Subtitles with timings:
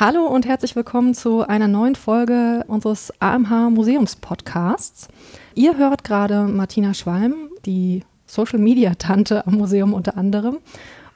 [0.00, 5.08] Hallo und herzlich willkommen zu einer neuen Folge unseres AMH Museums Podcasts.
[5.54, 10.56] Ihr hört gerade Martina Schwalm, die Social Media Tante am Museum unter anderem.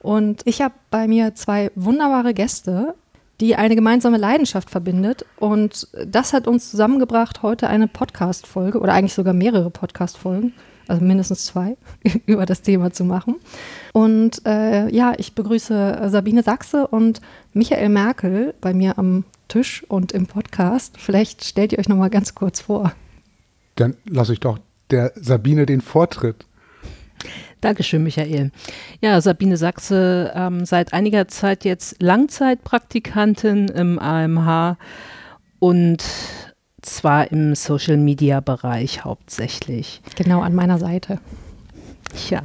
[0.01, 2.95] Und ich habe bei mir zwei wunderbare Gäste,
[3.41, 5.25] die eine gemeinsame Leidenschaft verbindet.
[5.39, 10.53] Und das hat uns zusammengebracht, heute eine Podcast-Folge oder eigentlich sogar mehrere Podcast-Folgen,
[10.89, 11.77] also mindestens zwei,
[12.27, 13.37] über das Thema zu machen.
[13.93, 17.21] Und äh, ja, ich begrüße Sabine Sachse und
[17.53, 20.97] Michael Merkel bei mir am Tisch und im Podcast.
[20.99, 22.93] Vielleicht stellt ihr euch noch mal ganz kurz vor.
[23.77, 24.59] Dann lasse ich doch
[24.91, 26.47] der Sabine den Vortritt.
[27.61, 28.51] Dankeschön, Michael.
[29.01, 34.77] Ja, Sabine Sachse, ähm, seit einiger Zeit jetzt Langzeitpraktikantin im AMH
[35.61, 36.05] und
[36.87, 40.03] zwar im Social-Media-Bereich hauptsächlich.
[40.17, 41.19] Genau an meiner Seite.
[42.31, 42.43] Ja.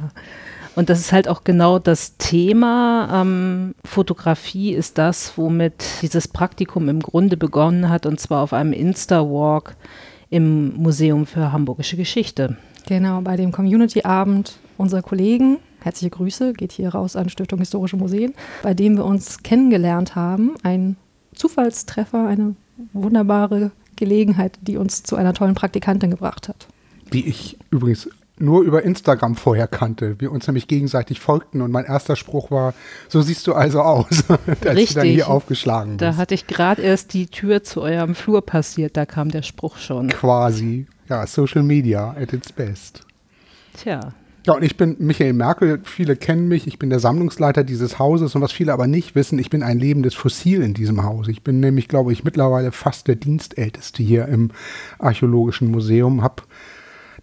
[0.76, 3.22] Und das ist halt auch genau das Thema.
[3.22, 8.72] Ähm, Fotografie ist das, womit dieses Praktikum im Grunde begonnen hat, und zwar auf einem
[8.72, 9.76] Insta-Walk
[10.30, 12.56] im Museum für Hamburgische Geschichte.
[12.86, 18.34] Genau, bei dem Community-Abend unserer Kollegen, herzliche Grüße, geht hier raus an Stiftung Historische Museen,
[18.62, 20.54] bei dem wir uns kennengelernt haben.
[20.62, 20.96] Ein
[21.34, 22.54] Zufallstreffer, eine
[22.92, 26.66] wunderbare Gelegenheit, die uns zu einer tollen Praktikantin gebracht hat.
[27.12, 28.08] Die ich übrigens
[28.40, 30.16] nur über Instagram vorher kannte.
[30.18, 32.74] Wir uns nämlich gegenseitig folgten und mein erster Spruch war,
[33.08, 34.88] so siehst du also aus, als Richtig.
[34.88, 36.02] du dann hier aufgeschlagen bist.
[36.02, 39.76] Da hatte ich gerade erst die Tür zu eurem Flur passiert, da kam der Spruch
[39.76, 40.08] schon.
[40.08, 40.86] Quasi.
[41.08, 43.02] Ja, Social Media at its best.
[43.76, 44.14] Tja.
[44.46, 45.80] Ja, und ich bin Michael Merkel.
[45.84, 46.66] Viele kennen mich.
[46.66, 48.34] Ich bin der Sammlungsleiter dieses Hauses.
[48.34, 51.28] Und was viele aber nicht wissen, ich bin ein lebendes Fossil in diesem Haus.
[51.28, 54.50] Ich bin nämlich, glaube ich, mittlerweile fast der Dienstälteste hier im
[54.98, 56.22] Archäologischen Museum.
[56.22, 56.46] Hab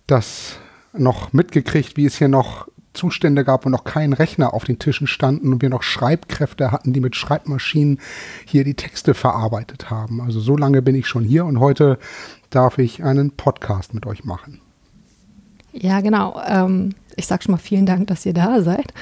[0.06, 0.60] das
[0.94, 5.08] noch mitgekriegt, wie es hier noch Zustände gab, wo noch kein Rechner auf den Tischen
[5.08, 8.00] standen und wir noch Schreibkräfte hatten, die mit Schreibmaschinen
[8.46, 10.22] hier die Texte verarbeitet haben.
[10.22, 12.00] Also so lange bin ich schon hier und heute
[12.50, 14.62] darf ich einen Podcast mit euch machen.
[15.74, 16.42] Ja, genau.
[16.48, 18.94] Ähm, ich sage schon mal vielen Dank, dass ihr da seid.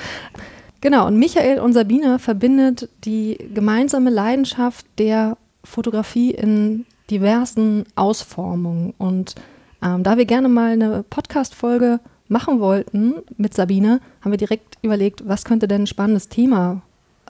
[0.82, 8.94] Genau, und Michael und Sabine verbindet die gemeinsame Leidenschaft der Fotografie in diversen Ausformungen.
[8.98, 9.36] Und
[9.84, 15.28] ähm, da wir gerne mal eine Podcast-Folge machen wollten mit Sabine, haben wir direkt überlegt,
[15.28, 16.82] was könnte denn ein spannendes Thema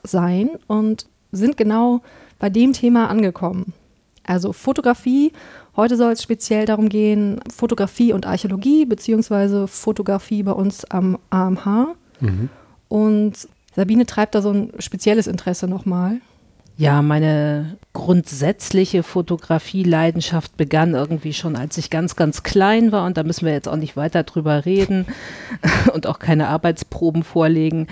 [0.02, 2.00] sein und sind genau
[2.38, 3.72] bei dem Thema angekommen.
[4.24, 5.32] Also Fotografie.
[5.76, 11.94] Heute soll es speziell darum gehen, Fotografie und Archäologie, beziehungsweise Fotografie bei uns am AMH.
[12.20, 12.48] Mhm.
[12.88, 16.20] Und Sabine treibt da so ein spezielles Interesse nochmal.
[16.78, 23.06] Ja, meine grundsätzliche Fotografie-Leidenschaft begann irgendwie schon, als ich ganz, ganz klein war.
[23.06, 25.06] Und da müssen wir jetzt auch nicht weiter drüber reden
[25.94, 27.86] und auch keine Arbeitsproben vorlegen.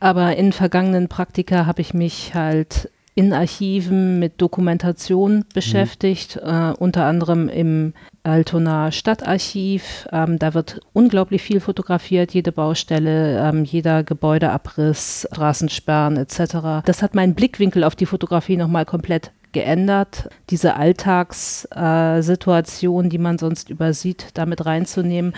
[0.00, 6.42] Aber in vergangenen Praktika habe ich mich halt in Archiven mit Dokumentation beschäftigt, mhm.
[6.48, 10.06] äh, unter anderem im Altonaer Stadtarchiv.
[10.12, 16.82] Ähm, da wird unglaublich viel fotografiert, jede Baustelle, ähm, jeder Gebäudeabriss, Straßensperren etc.
[16.84, 23.38] Das hat meinen Blickwinkel auf die Fotografie nochmal komplett geändert, diese Alltagssituation, äh, die man
[23.38, 25.32] sonst übersieht, damit reinzunehmen.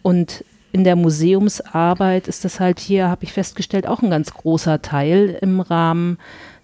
[0.00, 4.80] Und in der Museumsarbeit ist das halt hier, habe ich festgestellt, auch ein ganz großer
[4.80, 6.16] Teil im Rahmen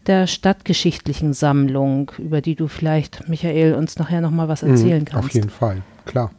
[0.06, 5.28] der stadtgeschichtlichen Sammlung, über die du vielleicht, Michael, uns nachher nochmal was erzählen mhm, kannst.
[5.28, 6.30] Auf jeden Fall, klar.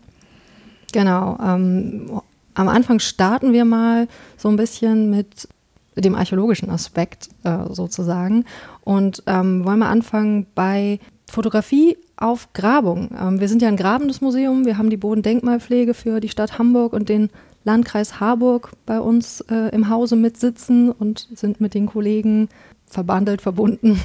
[0.92, 1.38] Genau.
[1.44, 2.22] Ähm,
[2.54, 5.48] am Anfang starten wir mal so ein bisschen mit
[5.96, 8.46] dem archäologischen Aspekt äh, sozusagen
[8.84, 11.00] und ähm, wollen wir anfangen bei
[11.30, 13.10] Fotografie auf Grabung.
[13.20, 16.94] Ähm, wir sind ja ein grabendes Museum, wir haben die Bodendenkmalpflege für die Stadt Hamburg
[16.94, 17.30] und den
[17.64, 22.48] Landkreis Harburg bei uns äh, im Hause mitsitzen und sind mit den Kollegen
[22.88, 24.00] verbandelt, verbunden.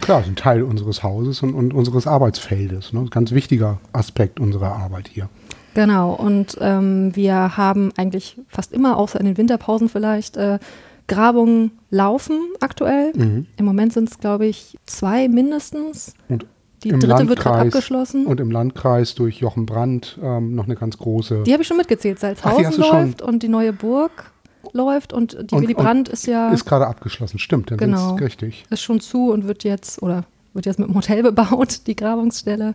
[0.00, 2.92] Klar, sind Teil unseres Hauses und, und unseres Arbeitsfeldes.
[2.92, 3.06] Ne?
[3.10, 5.28] Ganz wichtiger Aspekt unserer Arbeit hier.
[5.74, 10.58] Genau, und ähm, wir haben eigentlich fast immer, außer in den Winterpausen vielleicht, äh,
[11.08, 13.12] Grabungen laufen aktuell.
[13.14, 13.46] Mhm.
[13.56, 16.14] Im Moment sind es, glaube ich, zwei mindestens.
[16.28, 16.46] Und
[16.84, 18.26] die dritte Landkreis, wird gerade abgeschlossen.
[18.26, 21.42] Und im Landkreis durch Jochen Brandt ähm, noch eine ganz große.
[21.44, 22.20] Die habe ich schon mitgezählt.
[22.20, 24.30] Salzhausen läuft und die neue Burg
[24.72, 26.50] läuft und die und, Willy Brandt ist ja.
[26.50, 28.64] Ist gerade abgeschlossen, stimmt, dann genau, richtig.
[28.70, 30.24] Ist schon zu und wird jetzt, oder
[30.54, 32.74] wird jetzt mit dem Hotel bebaut, die Grabungsstelle,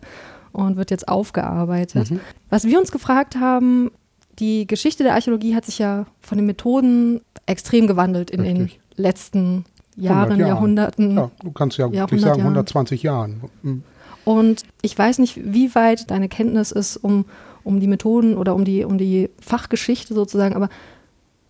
[0.52, 2.10] und wird jetzt aufgearbeitet.
[2.10, 2.20] Mhm.
[2.50, 3.90] Was wir uns gefragt haben,
[4.38, 8.78] die Geschichte der Archäologie hat sich ja von den Methoden extrem gewandelt in richtig.
[8.96, 9.64] den letzten
[9.96, 11.16] Jahren, Jahren, Jahrhunderten.
[11.16, 13.42] Ja, du kannst ja wirklich sagen 120 Jahren.
[13.62, 13.82] Mhm.
[14.24, 17.26] Und ich weiß nicht, wie weit deine Kenntnis ist um,
[17.62, 20.68] um die Methoden oder um die, um die Fachgeschichte sozusagen, aber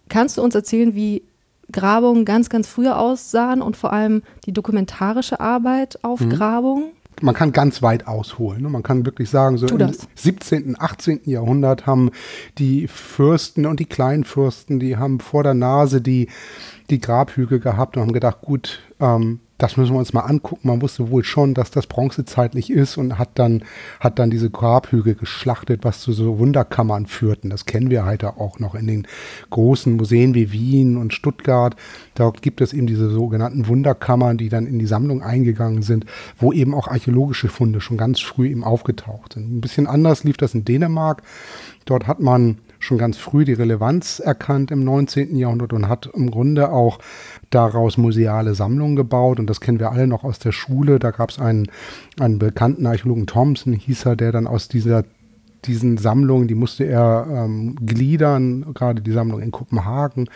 [0.08, 1.22] Kannst du uns erzählen, wie
[1.72, 6.30] Grabungen ganz, ganz früher aussahen und vor allem die dokumentarische Arbeit auf mhm.
[6.30, 6.92] Grabungen?
[7.20, 8.62] man kann ganz weit ausholen.
[8.62, 8.68] Ne?
[8.68, 11.20] Man kann wirklich sagen, so im 17., 18.
[11.24, 12.10] Jahrhundert haben
[12.58, 16.28] die Fürsten und die Kleinfürsten, die haben vor der Nase die,
[16.90, 20.68] die Grabhügel gehabt und haben gedacht, gut, ähm, das müssen wir uns mal angucken.
[20.68, 23.64] Man wusste wohl schon, dass das bronzezeitlich ist und hat dann,
[23.98, 27.48] hat dann diese Grabhügel geschlachtet, was zu so Wunderkammern führten.
[27.48, 29.06] Das kennen wir heute auch noch in den
[29.48, 31.76] großen Museen wie Wien und Stuttgart.
[32.14, 36.04] Dort gibt es eben diese sogenannten Wunderkammern, die dann in die Sammlung eingegangen sind,
[36.36, 39.50] wo eben auch archäologische Funde schon ganz früh eben aufgetaucht sind.
[39.50, 41.22] Ein bisschen anders lief das in Dänemark.
[41.86, 45.36] Dort hat man schon ganz früh die Relevanz erkannt im 19.
[45.36, 46.98] Jahrhundert und hat im Grunde auch
[47.50, 49.40] daraus museale Sammlungen gebaut.
[49.40, 50.98] Und das kennen wir alle noch aus der Schule.
[50.98, 51.68] Da gab es einen,
[52.20, 55.04] einen bekannten Archäologen, Thompson hieß er, der dann aus dieser
[55.66, 60.28] diesen Sammlungen, die musste er ähm, gliedern, gerade die Sammlung in Kopenhagen,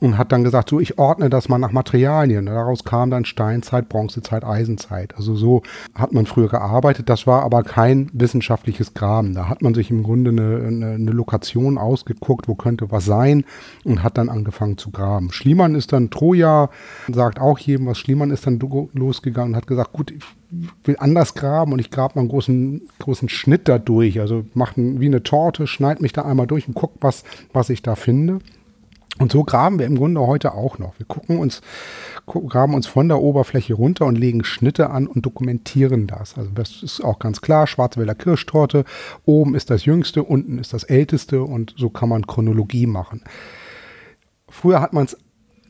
[0.00, 2.46] und hat dann gesagt, so, ich ordne das mal nach Materialien.
[2.46, 5.14] Daraus kam dann Steinzeit, Bronzezeit, Eisenzeit.
[5.16, 5.62] Also so
[5.94, 7.08] hat man früher gearbeitet.
[7.08, 9.34] Das war aber kein wissenschaftliches Graben.
[9.34, 13.44] Da hat man sich im Grunde eine, eine, eine Lokation ausgeguckt, wo könnte was sein
[13.84, 15.32] und hat dann angefangen zu graben.
[15.32, 16.70] Schliemann ist dann Troja,
[17.12, 17.98] sagt auch jedem was.
[17.98, 18.60] Schliemann ist dann
[18.92, 20.24] losgegangen und hat gesagt, gut, ich
[20.84, 24.20] will anders graben und ich grabe mal einen großen, großen Schnitt da durch.
[24.20, 27.82] Also mache wie eine Torte, schneide mich da einmal durch und gucke, was, was ich
[27.82, 28.38] da finde.
[29.18, 30.98] Und so graben wir im Grunde heute auch noch.
[30.98, 31.60] Wir gucken uns,
[32.26, 36.36] graben uns von der Oberfläche runter und legen Schnitte an und dokumentieren das.
[36.38, 37.66] Also das ist auch ganz klar.
[37.66, 38.84] Schwarzwälder Kirschtorte.
[39.24, 43.22] Oben ist das jüngste, unten ist das älteste und so kann man Chronologie machen.
[44.48, 45.16] Früher hat man es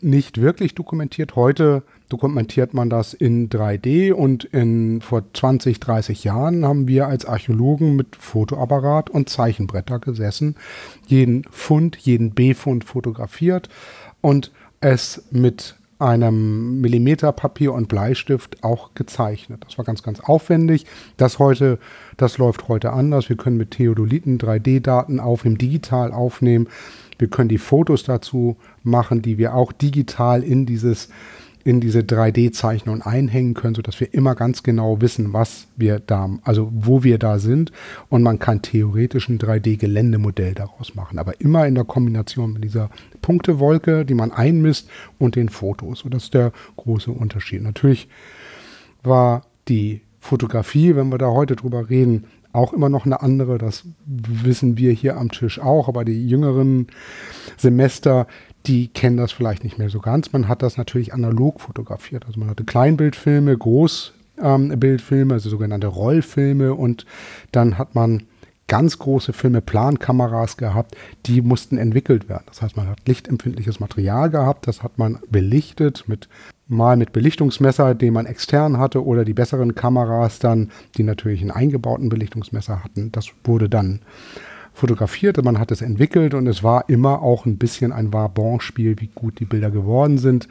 [0.02, 1.36] nicht wirklich dokumentiert.
[1.36, 7.24] Heute dokumentiert man das in 3D und in, vor 20, 30 Jahren haben wir als
[7.24, 10.56] Archäologen mit Fotoapparat und Zeichenbretter gesessen,
[11.06, 13.68] jeden Fund, jeden B-Fund fotografiert
[14.20, 19.64] und es mit einem Millimeterpapier und Bleistift auch gezeichnet.
[19.66, 20.86] Das war ganz, ganz aufwendig.
[21.16, 21.78] Das heute,
[22.16, 23.28] das läuft heute anders.
[23.28, 26.68] Wir können mit Theodoliten 3D-Daten aufnehmen, digital aufnehmen.
[27.18, 31.08] Wir können die Fotos dazu machen, die wir auch digital in dieses
[31.68, 36.72] in diese 3D-Zeichnung einhängen können, sodass wir immer ganz genau wissen, was wir da, also
[36.72, 37.72] wo wir da sind.
[38.08, 42.88] Und man kann theoretisch ein 3D-Geländemodell daraus machen, aber immer in der Kombination mit dieser
[43.20, 44.88] Punktewolke, die man einmisst
[45.18, 46.04] und den Fotos.
[46.04, 47.60] Und das ist der große Unterschied.
[47.62, 48.08] Natürlich
[49.02, 52.24] war die Fotografie, wenn wir da heute drüber reden,
[52.54, 53.58] auch immer noch eine andere.
[53.58, 55.86] Das wissen wir hier am Tisch auch.
[55.86, 56.86] Aber die jüngeren
[57.58, 58.26] Semester,
[58.68, 60.32] die kennen das vielleicht nicht mehr so ganz.
[60.32, 62.26] Man hat das natürlich analog fotografiert.
[62.26, 67.06] Also man hatte Kleinbildfilme, Großbildfilme, ähm, also sogenannte Rollfilme und
[67.50, 68.24] dann hat man
[68.68, 70.94] ganz große Filme, Plankameras gehabt,
[71.24, 72.44] die mussten entwickelt werden.
[72.46, 76.28] Das heißt, man hat lichtempfindliches Material gehabt, das hat man belichtet mit
[76.68, 81.50] mal mit Belichtungsmesser, den man extern hatte, oder die besseren Kameras dann, die natürlich einen
[81.50, 83.10] eingebauten Belichtungsmesser hatten.
[83.10, 84.00] Das wurde dann
[84.78, 89.10] fotografiert, man hat es entwickelt und es war immer auch ein bisschen ein Varbon-Spiel, wie
[89.14, 90.48] gut die Bilder geworden sind.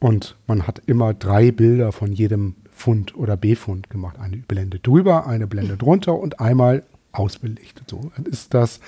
[0.00, 4.18] Und man hat immer drei Bilder von jedem Fund oder B-Fund gemacht.
[4.18, 6.82] Eine Blende drüber, eine Blende drunter und einmal
[7.12, 7.88] ausbelichtet.
[7.88, 8.80] So ist das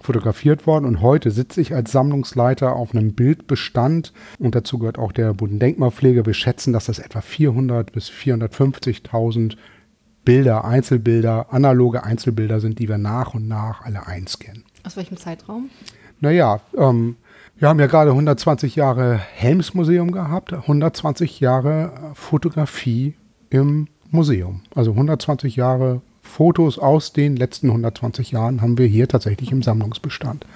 [0.00, 5.12] fotografiert worden und heute sitze ich als Sammlungsleiter auf einem Bildbestand und dazu gehört auch
[5.12, 6.26] der Bodendenkmalpflege.
[6.26, 9.56] Wir schätzen, dass das etwa 400 bis 450.000
[10.24, 14.64] Bilder, Einzelbilder, analoge Einzelbilder sind, die wir nach und nach alle einscannen.
[14.84, 15.70] Aus welchem Zeitraum?
[16.20, 17.16] Naja, ähm,
[17.56, 23.14] wir haben ja gerade 120 Jahre Helmsmuseum gehabt, 120 Jahre Fotografie
[23.50, 24.62] im Museum.
[24.74, 30.46] Also 120 Jahre Fotos aus den letzten 120 Jahren haben wir hier tatsächlich im Sammlungsbestand.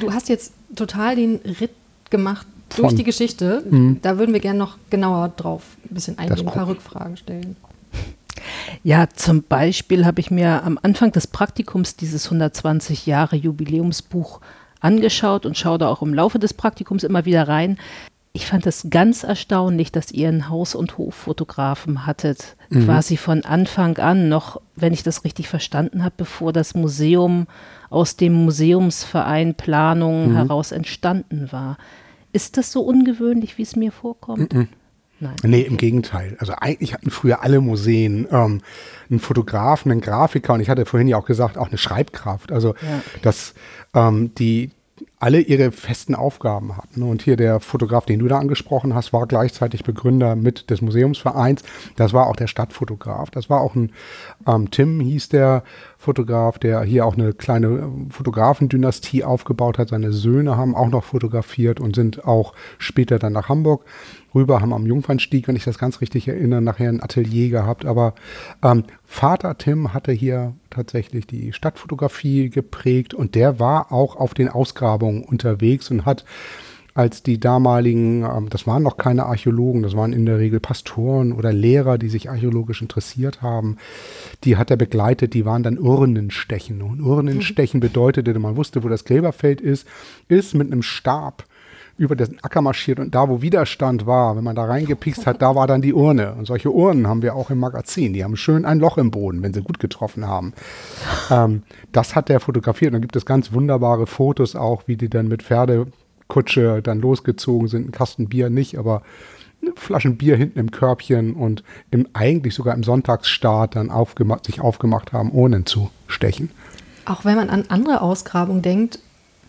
[0.00, 1.70] Du hast jetzt total den Ritt
[2.08, 3.62] gemacht durch Von, die Geschichte.
[3.68, 3.96] Mh.
[4.02, 7.56] Da würden wir gerne noch genauer drauf ein bisschen eingehen, ein paar Rückfragen stellen.
[8.82, 14.40] Ja, zum Beispiel habe ich mir am Anfang des Praktikums dieses 120 Jahre Jubiläumsbuch
[14.80, 17.78] angeschaut und schaue da auch im Laufe des Praktikums immer wieder rein.
[18.32, 22.84] Ich fand es ganz erstaunlich, dass ihr einen Haus- und Hoffotografen hattet, mhm.
[22.84, 27.48] quasi von Anfang an, noch, wenn ich das richtig verstanden habe, bevor das Museum
[27.90, 30.36] aus dem Museumsverein Planung mhm.
[30.36, 31.76] heraus entstanden war.
[32.32, 34.54] Ist das so ungewöhnlich, wie es mir vorkommt?
[34.54, 34.68] Mhm.
[35.20, 35.36] Nein.
[35.42, 36.36] Nee, im Gegenteil.
[36.40, 38.62] Also eigentlich hatten früher alle Museen ähm,
[39.10, 42.50] einen Fotografen, einen Grafiker und ich hatte vorhin ja auch gesagt, auch eine Schreibkraft.
[42.52, 43.02] Also ja.
[43.22, 43.54] dass
[43.94, 44.70] ähm, die
[45.18, 47.02] alle ihre festen Aufgaben hatten.
[47.02, 51.62] Und hier der Fotograf, den du da angesprochen hast, war gleichzeitig Begründer mit des Museumsvereins.
[51.96, 53.30] Das war auch der Stadtfotograf.
[53.30, 53.92] Das war auch ein
[54.46, 55.62] ähm, Tim, hieß der
[56.00, 59.90] Fotograf, der hier auch eine kleine Fotografendynastie aufgebaut hat.
[59.90, 63.84] Seine Söhne haben auch noch fotografiert und sind auch später dann nach Hamburg
[64.34, 67.84] rüber, haben am Jungfernstieg, wenn ich das ganz richtig erinnere, nachher ein Atelier gehabt.
[67.84, 68.14] Aber
[68.62, 74.48] ähm, Vater Tim hatte hier tatsächlich die Stadtfotografie geprägt und der war auch auf den
[74.48, 76.24] Ausgrabungen unterwegs und hat
[76.94, 81.32] als die damaligen, ähm, das waren noch keine Archäologen, das waren in der Regel Pastoren
[81.32, 83.76] oder Lehrer, die sich archäologisch interessiert haben,
[84.44, 86.82] die hat er begleitet, die waren dann Urnenstechen.
[86.82, 89.86] Und Urnenstechen bedeutete, man wusste, wo das Gräberfeld ist,
[90.28, 91.44] ist mit einem Stab
[92.00, 95.54] über den Acker marschiert und da, wo Widerstand war, wenn man da reingepikst hat, da
[95.54, 96.32] war dann die Urne.
[96.32, 98.14] Und solche Urnen haben wir auch im Magazin.
[98.14, 100.54] Die haben schön ein Loch im Boden, wenn sie gut getroffen haben.
[101.30, 102.88] Ähm, das hat der fotografiert.
[102.88, 105.42] Und dann gibt es ganz wunderbare Fotos auch, wie die dann mit
[106.30, 107.88] Pferdekutsche dann losgezogen sind.
[107.88, 109.02] Ein Kasten Bier nicht, aber
[109.76, 115.12] Flaschen Bier hinten im Körbchen und im, eigentlich sogar im Sonntagsstart dann aufgemacht, sich aufgemacht
[115.12, 116.50] haben, Urnen zu stechen.
[117.04, 119.00] Auch wenn man an andere Ausgrabungen denkt,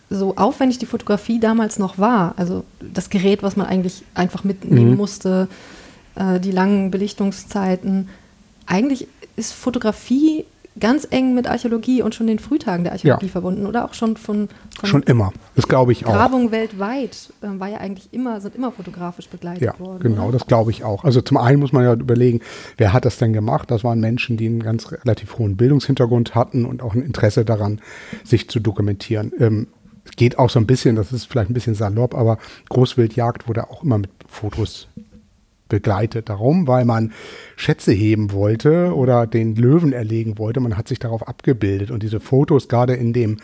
[0.10, 4.92] so aufwendig die Fotografie damals noch war, also das Gerät, was man eigentlich einfach mitnehmen
[4.92, 4.98] mhm.
[4.98, 5.48] musste,
[6.16, 8.10] äh, die langen Belichtungszeiten,
[8.66, 9.08] eigentlich
[9.38, 10.46] ist Fotografie
[10.80, 13.32] ganz eng mit Archäologie und schon den Frühtagen der Archäologie ja.
[13.32, 14.48] verbunden oder auch schon von,
[14.80, 15.34] von schon immer.
[15.56, 16.14] Das glaube ich auch.
[16.14, 20.00] Grabung weltweit äh, war ja eigentlich immer sind immer fotografisch begleitet ja, worden.
[20.02, 20.34] Genau, oder?
[20.34, 21.04] das glaube ich auch.
[21.04, 22.40] Also zum einen muss man ja überlegen,
[22.78, 23.70] wer hat das denn gemacht?
[23.70, 27.82] Das waren Menschen, die einen ganz relativ hohen Bildungshintergrund hatten und auch ein Interesse daran,
[28.24, 29.34] sich zu dokumentieren.
[29.40, 29.68] Ähm,
[30.16, 32.38] geht auch so ein bisschen, das ist vielleicht ein bisschen salopp, aber
[32.70, 34.88] Großwildjagd wurde auch immer mit Fotos
[35.72, 36.30] begleitet.
[36.30, 37.14] Darum, weil man
[37.56, 40.60] Schätze heben wollte oder den Löwen erlegen wollte.
[40.60, 43.38] Man hat sich darauf abgebildet und diese Fotos gerade in dem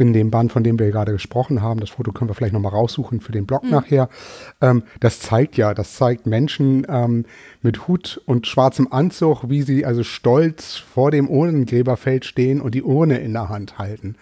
[0.00, 2.70] in dem Band, von dem wir gerade gesprochen haben, das Foto können wir vielleicht nochmal
[2.70, 3.70] raussuchen für den Blog mhm.
[3.70, 4.08] nachher,
[4.60, 7.24] ähm, das zeigt ja, das zeigt Menschen ähm,
[7.62, 12.84] mit Hut und schwarzem Anzug, wie sie also stolz vor dem Urnengräberfeld stehen und die
[12.84, 14.14] Urne in der Hand halten.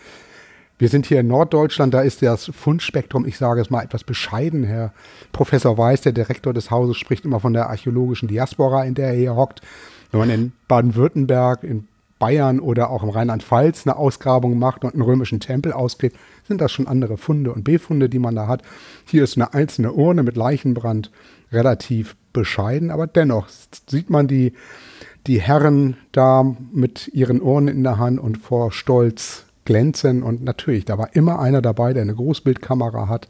[0.79, 4.63] Wir sind hier in Norddeutschland, da ist das Fundspektrum, ich sage es mal etwas bescheiden.
[4.63, 4.93] Herr
[5.33, 9.15] Professor Weiß, der Direktor des Hauses, spricht immer von der archäologischen Diaspora, in der er
[9.15, 9.63] hier hockt.
[10.11, 15.03] Wenn man in Baden-Württemberg, in Bayern oder auch im Rheinland-Pfalz eine Ausgrabung macht und einen
[15.03, 16.17] römischen Tempel ausgräbt,
[16.47, 18.63] sind das schon andere Funde und Befunde, die man da hat.
[19.07, 21.11] Hier ist eine einzelne Urne mit Leichenbrand
[21.53, 23.49] relativ bescheiden, aber dennoch
[23.89, 24.53] sieht man die,
[25.27, 30.23] die Herren da mit ihren Urnen in der Hand und vor Stolz glänzen.
[30.23, 33.29] Und natürlich, da war immer einer dabei, der eine Großbildkamera hat,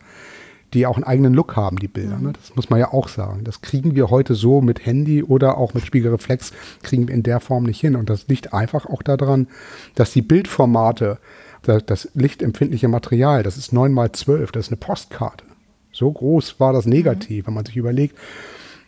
[0.73, 2.19] die auch einen eigenen Look haben, die Bilder.
[2.19, 2.33] Ne?
[2.33, 3.45] Das muss man ja auch sagen.
[3.45, 6.53] Das kriegen wir heute so mit Handy oder auch mit Spiegelreflex,
[6.83, 7.97] kriegen wir in der Form nicht hin.
[7.97, 9.49] Und das liegt einfach auch daran,
[9.95, 11.19] dass die Bildformate,
[11.63, 15.45] das, lichtempfindliche Material, das ist 9 mal 12, das ist eine Postkarte.
[15.93, 17.47] So groß war das negativ, mhm.
[17.49, 18.17] wenn man sich überlegt,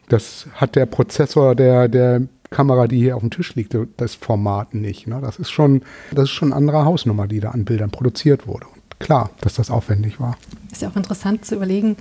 [0.08, 4.74] das hat der Prozessor der, der Kamera, die hier auf dem Tisch liegt, das Format
[4.74, 5.06] nicht.
[5.06, 5.20] Ne?
[5.20, 8.66] Das ist schon, das ist schon eine andere Hausnummer, die da an Bildern produziert wurde.
[8.66, 10.36] Und klar, dass das aufwendig war.
[10.72, 11.96] Ist ja auch interessant zu überlegen,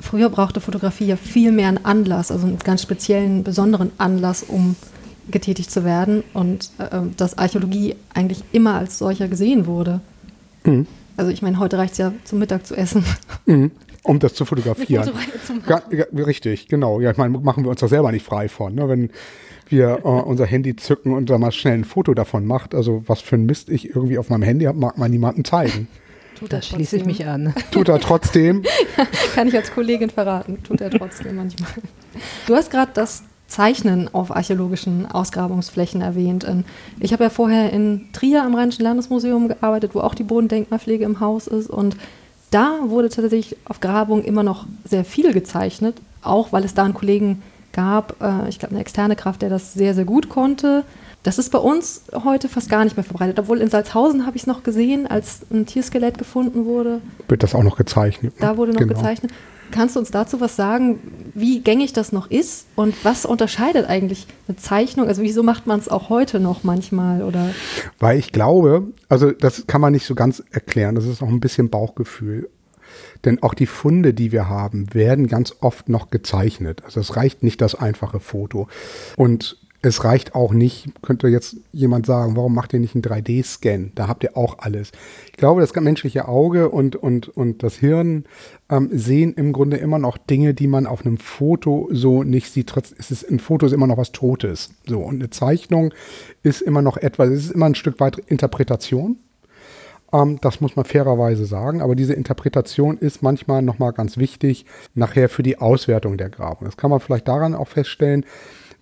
[0.00, 4.76] früher brauchte Fotografie ja viel mehr einen Anlass, also einen ganz speziellen, besonderen Anlass, um
[5.30, 10.00] getätigt zu werden und äh, dass Archäologie eigentlich immer als solcher gesehen wurde.
[10.64, 10.86] Mhm.
[11.16, 13.04] Also ich meine, heute reicht es ja zum Mittag zu essen.
[13.46, 13.70] Mhm.
[14.06, 15.10] Um das zu fotografieren.
[15.68, 15.82] Ja,
[16.24, 17.00] richtig, genau.
[17.00, 18.74] Ja, ich meine, machen wir uns da selber nicht frei von.
[18.74, 18.88] Ne?
[18.88, 19.10] Wenn,
[19.70, 22.74] wir äh, unser Handy zücken und da mal schnell ein Foto davon macht.
[22.74, 25.88] Also was für ein Mist ich irgendwie auf meinem Handy habe, mag man niemandem zeigen.
[26.38, 27.54] Tut da schließe ich mich an.
[27.70, 28.62] Tut er trotzdem.
[29.34, 30.62] Kann ich als Kollegin verraten.
[30.62, 31.70] Tut er trotzdem manchmal.
[32.46, 36.46] Du hast gerade das Zeichnen auf archäologischen Ausgrabungsflächen erwähnt.
[37.00, 41.20] Ich habe ja vorher in Trier am Rheinischen Landesmuseum gearbeitet, wo auch die Bodendenkmalpflege im
[41.20, 41.70] Haus ist.
[41.70, 41.96] Und
[42.50, 46.94] da wurde tatsächlich auf Grabungen immer noch sehr viel gezeichnet, auch weil es da einen
[46.94, 50.84] Kollegen gab, äh, ich glaube, eine externe Kraft, der das sehr, sehr gut konnte.
[51.22, 53.38] Das ist bei uns heute fast gar nicht mehr verbreitet.
[53.38, 57.00] Obwohl in Salzhausen habe ich es noch gesehen, als ein Tierskelett gefunden wurde.
[57.28, 58.34] Wird das auch noch gezeichnet?
[58.38, 58.94] Da wurde noch genau.
[58.94, 59.32] gezeichnet.
[59.70, 60.98] Kannst du uns dazu was sagen,
[61.34, 65.08] wie gängig das noch ist und was unterscheidet eigentlich eine Zeichnung?
[65.08, 67.50] Also wieso macht man es auch heute noch manchmal oder?
[67.98, 70.94] Weil ich glaube, also das kann man nicht so ganz erklären.
[70.94, 72.48] Das ist auch ein bisschen Bauchgefühl.
[73.24, 76.82] Denn auch die Funde, die wir haben, werden ganz oft noch gezeichnet.
[76.84, 78.68] Also es reicht nicht das einfache Foto.
[79.16, 83.92] Und es reicht auch nicht, könnte jetzt jemand sagen, warum macht ihr nicht einen 3D-Scan?
[83.94, 84.90] Da habt ihr auch alles.
[85.26, 88.24] Ich glaube, das menschliche Auge und, und, und das Hirn
[88.68, 92.68] ähm, sehen im Grunde immer noch Dinge, die man auf einem Foto so nicht sieht.
[92.68, 94.70] Trotz, es ist, ein Foto ist immer noch was Totes.
[94.86, 95.94] So, und eine Zeichnung
[96.42, 99.18] ist immer noch etwas, es ist immer ein Stück weit Interpretation.
[100.12, 101.80] Ähm, das muss man fairerweise sagen.
[101.80, 106.64] Aber diese Interpretation ist manchmal nochmal ganz wichtig nachher für die Auswertung der Grabung.
[106.64, 108.24] Das kann man vielleicht daran auch feststellen,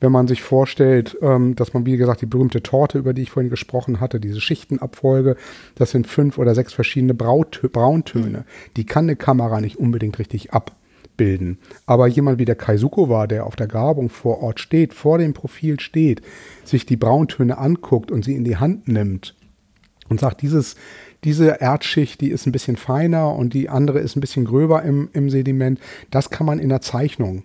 [0.04, 3.30] wenn man sich vorstellt, ähm, dass man, wie gesagt, die berühmte Torte, über die ich
[3.30, 5.36] vorhin gesprochen hatte, diese Schichtenabfolge,
[5.76, 8.44] das sind fünf oder sechs verschiedene Brautö Brauntöne.
[8.76, 11.58] Die kann eine Kamera nicht unbedingt richtig abbilden.
[11.86, 15.32] Aber jemand wie der Kaisuko war, der auf der Grabung vor Ort steht, vor dem
[15.32, 16.20] Profil steht,
[16.64, 19.34] sich die Brauntöne anguckt und sie in die Hand nimmt
[20.10, 20.76] und sagt, dieses,
[21.24, 25.08] diese Erdschicht, die ist ein bisschen feiner und die andere ist ein bisschen gröber im,
[25.14, 25.80] im Sediment,
[26.10, 27.44] das kann man in der Zeichnung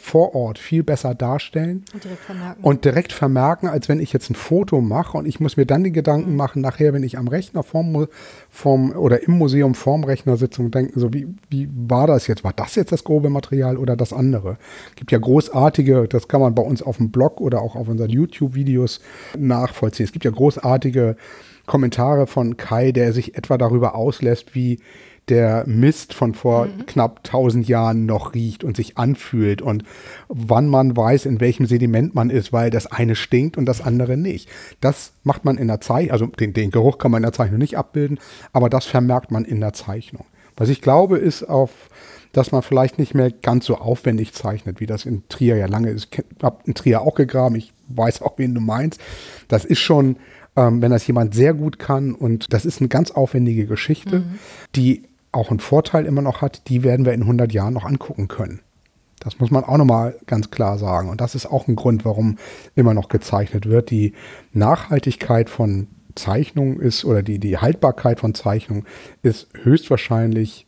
[0.00, 4.30] vor Ort viel besser darstellen und direkt vermerken, und direkt vermerken als wenn ich jetzt
[4.30, 6.36] ein Foto mache und ich muss mir dann die Gedanken mhm.
[6.36, 8.06] machen, nachher, wenn ich am Rechner vorm,
[8.48, 12.44] vorm oder im Museum vorm Rechner sitze und denke, so wie, wie war das jetzt?
[12.44, 14.56] War das jetzt das grobe Material oder das andere?
[14.90, 17.88] Es gibt ja großartige, das kann man bei uns auf dem Blog oder auch auf
[17.88, 19.00] unseren YouTube-Videos
[19.36, 20.04] nachvollziehen.
[20.04, 21.16] Es gibt ja großartige
[21.66, 24.78] Kommentare von Kai, der sich etwa darüber auslässt, wie
[25.30, 26.86] der Mist von vor mhm.
[26.86, 29.84] knapp 1000 Jahren noch riecht und sich anfühlt und
[30.28, 34.16] wann man weiß, in welchem Sediment man ist, weil das eine stinkt und das andere
[34.16, 34.48] nicht.
[34.80, 37.58] Das macht man in der Zeichnung, also den, den Geruch kann man in der Zeichnung
[37.58, 38.18] nicht abbilden,
[38.52, 40.24] aber das vermerkt man in der Zeichnung.
[40.56, 41.70] Was ich glaube, ist auf
[42.32, 45.90] dass man vielleicht nicht mehr ganz so aufwendig zeichnet, wie das in Trier ja lange
[45.90, 46.08] ist.
[46.12, 49.00] Ich habe in Trier auch gegraben, ich weiß auch, wen du meinst.
[49.48, 50.16] Das ist schon,
[50.56, 54.38] ähm, wenn das jemand sehr gut kann und das ist eine ganz aufwendige Geschichte, mhm.
[54.74, 58.28] die auch einen Vorteil immer noch hat, die werden wir in 100 Jahren noch angucken
[58.28, 58.60] können.
[59.20, 61.08] Das muss man auch nochmal ganz klar sagen.
[61.10, 62.36] Und das ist auch ein Grund, warum
[62.76, 63.90] immer noch gezeichnet wird.
[63.90, 64.14] Die
[64.52, 68.84] Nachhaltigkeit von Zeichnung ist oder die, die Haltbarkeit von Zeichnung
[69.22, 70.66] ist höchstwahrscheinlich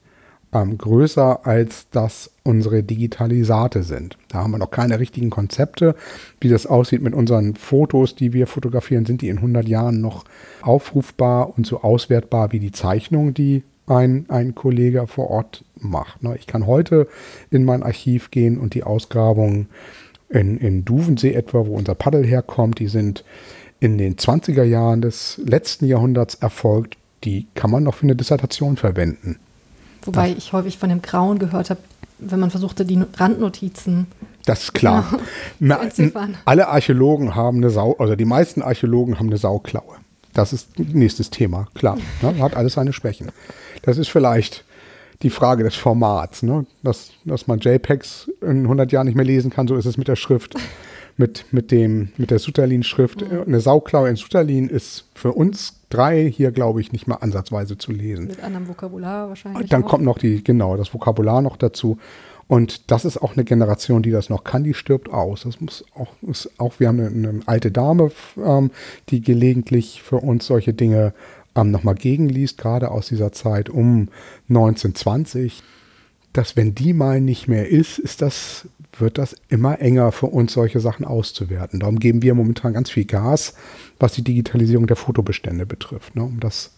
[0.53, 4.17] ähm, größer, als dass unsere Digitalisate sind.
[4.29, 5.95] Da haben wir noch keine richtigen Konzepte.
[6.41, 10.25] Wie das aussieht mit unseren Fotos, die wir fotografieren, sind die in 100 Jahren noch
[10.63, 16.23] aufrufbar und so auswertbar wie die Zeichnungen, die ein, ein Kollege vor Ort macht.
[16.23, 16.37] Ne?
[16.39, 17.09] Ich kann heute
[17.51, 19.69] in mein Archiv gehen und die Ausgrabungen
[20.29, 23.25] in, in Duvensee etwa, wo unser Paddel herkommt, die sind
[23.81, 26.97] in den 20er Jahren des letzten Jahrhunderts erfolgt.
[27.25, 29.39] Die kann man noch für eine Dissertation verwenden.
[30.05, 31.81] Wobei das, ich häufig von dem Grauen gehört habe,
[32.19, 34.07] wenn man versuchte, die Randnotizen
[34.47, 35.05] das ist klar.
[35.61, 35.81] Ja,
[36.45, 39.97] alle Archäologen haben eine Sau, also die meisten Archäologen haben eine Sauklaue.
[40.35, 41.99] Das ist nächstes Thema, klar.
[42.23, 42.39] Ne?
[42.41, 43.31] Hat alles seine Schwächen.
[43.83, 44.65] Das ist vielleicht
[45.23, 46.67] die Frage des Formats, ne?
[46.83, 50.09] dass, dass man JPEGs in 100 Jahren nicht mehr lesen kann, so ist es mit
[50.09, 50.55] der Schrift,
[51.17, 53.31] mit, mit, dem, mit der Sutalin-Schrift.
[53.31, 53.43] Mhm.
[53.47, 57.93] Eine Sauklaue in Sutalin ist für uns drei hier, glaube ich, nicht mal ansatzweise zu
[57.93, 58.29] lesen.
[58.29, 59.69] Mit anderem Vokabular wahrscheinlich.
[59.69, 59.89] Dann auch.
[59.89, 61.99] kommt noch die, genau, das Vokabular noch dazu.
[62.51, 65.43] Und das ist auch eine Generation, die das noch kann, die stirbt aus.
[65.45, 68.11] Das muss auch, ist auch wir haben eine, eine alte Dame,
[68.45, 68.73] ähm,
[69.09, 71.15] die gelegentlich für uns solche Dinge
[71.55, 74.09] ähm, nochmal gegenliest, gerade aus dieser Zeit um
[74.49, 75.63] 1920,
[76.33, 78.67] dass wenn die mal nicht mehr ist, ist das,
[78.99, 81.79] wird das immer enger für uns, solche Sachen auszuwerten.
[81.79, 83.55] Darum geben wir momentan ganz viel Gas,
[84.01, 86.73] was die Digitalisierung der Fotobestände betrifft, ne, um das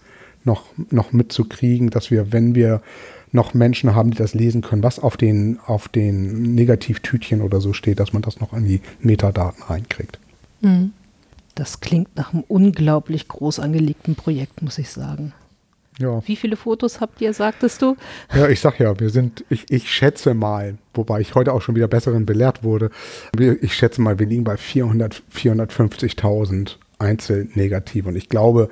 [0.44, 2.82] noch, noch mitzukriegen, dass wir, wenn wir
[3.32, 7.72] noch Menschen haben, die das lesen können, was auf den, auf den Negativtütchen oder so
[7.72, 10.18] steht, dass man das noch an die Metadaten reinkriegt.
[10.60, 10.92] Mhm.
[11.54, 15.32] Das klingt nach einem unglaublich groß angelegten Projekt, muss ich sagen.
[15.98, 16.22] Ja.
[16.26, 17.96] Wie viele Fotos habt ihr, sagtest du?
[18.34, 21.74] Ja, ich sag ja, wir sind, ich, ich schätze mal, wobei ich heute auch schon
[21.74, 22.90] wieder besseren belehrt wurde,
[23.38, 28.08] ich schätze mal, wir liegen bei 400, 450.000 Einzelnegative.
[28.08, 28.70] Und ich glaube,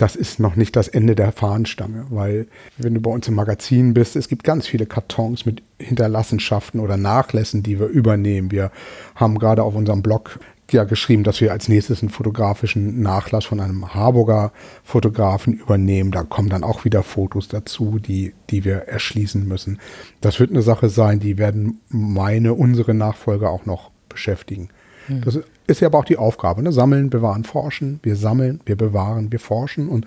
[0.00, 2.46] das ist noch nicht das Ende der Fahnenstange, weil
[2.78, 6.96] wenn du bei uns im Magazin bist, es gibt ganz viele Kartons mit Hinterlassenschaften oder
[6.96, 8.50] Nachlässen, die wir übernehmen.
[8.50, 8.70] Wir
[9.14, 13.60] haben gerade auf unserem Blog ja geschrieben, dass wir als nächstes einen fotografischen Nachlass von
[13.60, 14.52] einem Harburger
[14.84, 16.12] Fotografen übernehmen.
[16.12, 19.80] Da kommen dann auch wieder Fotos dazu, die, die wir erschließen müssen.
[20.22, 24.70] Das wird eine Sache sein, die werden meine, unsere Nachfolger auch noch beschäftigen.
[25.10, 25.22] Hm.
[25.24, 26.62] Das ist ja aber auch die Aufgabe.
[26.62, 26.72] Ne?
[26.72, 28.00] Sammeln, bewahren, forschen.
[28.02, 29.88] Wir sammeln, wir bewahren, wir forschen.
[29.88, 30.06] Und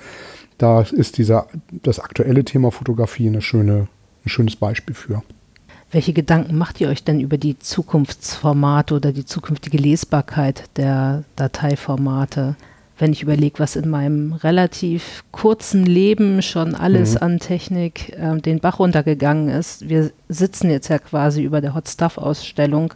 [0.57, 1.47] da ist dieser,
[1.83, 3.87] das aktuelle Thema Fotografie eine schöne,
[4.25, 5.23] ein schönes Beispiel für.
[5.91, 12.55] Welche Gedanken macht ihr euch denn über die Zukunftsformate oder die zukünftige Lesbarkeit der Dateiformate?
[12.99, 17.21] wenn ich überlege, was in meinem relativ kurzen Leben schon alles mhm.
[17.21, 19.89] an Technik äh, den Bach runtergegangen ist.
[19.89, 22.93] Wir sitzen jetzt ja quasi über der Hot Stuff Ausstellung,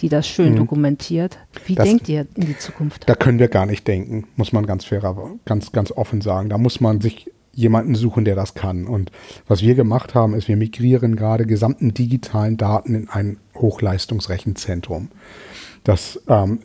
[0.00, 0.56] die das schön mhm.
[0.56, 1.38] dokumentiert.
[1.64, 3.08] Wie das, denkt ihr in die Zukunft?
[3.08, 6.48] Da können wir gar nicht denken, muss man ganz fair, ganz, ganz offen sagen.
[6.48, 8.86] Da muss man sich jemanden suchen, der das kann.
[8.86, 9.10] Und
[9.48, 15.08] was wir gemacht haben, ist, wir migrieren gerade gesamten digitalen Daten in ein Hochleistungsrechenzentrum.
[15.82, 16.58] Das ähm,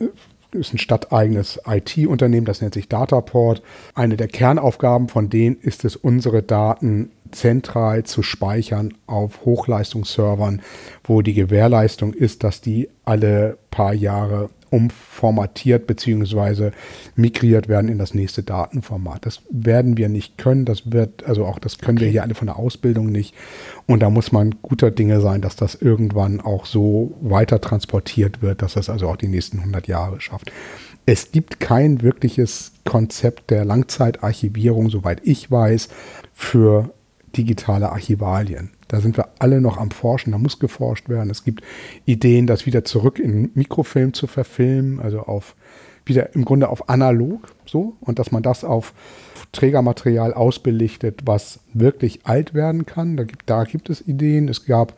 [0.52, 3.62] ist ein stadteigenes IT-Unternehmen, das nennt sich Dataport.
[3.94, 10.62] Eine der Kernaufgaben von denen ist es, unsere Daten zentral zu speichern auf Hochleistungsservern,
[11.04, 16.70] wo die Gewährleistung ist, dass die alle paar Jahre umformatiert bzw.
[17.14, 19.26] migriert werden in das nächste Datenformat.
[19.26, 20.64] Das werden wir nicht können.
[20.64, 22.06] Das wird, also auch das können okay.
[22.06, 23.34] wir hier alle von der Ausbildung nicht.
[23.86, 28.62] Und da muss man guter Dinge sein, dass das irgendwann auch so weiter transportiert wird,
[28.62, 30.50] dass das also auch die nächsten 100 Jahre schafft.
[31.04, 35.88] Es gibt kein wirkliches Konzept der Langzeitarchivierung, soweit ich weiß,
[36.32, 36.94] für
[37.36, 38.70] digitale Archivalien.
[38.88, 41.30] Da sind wir alle noch am Forschen, da muss geforscht werden.
[41.30, 41.62] Es gibt
[42.04, 45.54] Ideen, das wieder zurück in Mikrofilm zu verfilmen, also auf
[46.04, 48.92] wieder im Grunde auf analog so und dass man das auf
[49.52, 53.16] Trägermaterial ausbelichtet, was wirklich alt werden kann.
[53.16, 54.48] Da gibt, da gibt es Ideen.
[54.48, 54.94] Es gab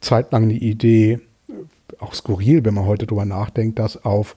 [0.00, 1.20] zeitlang die Idee,
[2.00, 4.36] auch skurril, wenn man heute drüber nachdenkt, das auf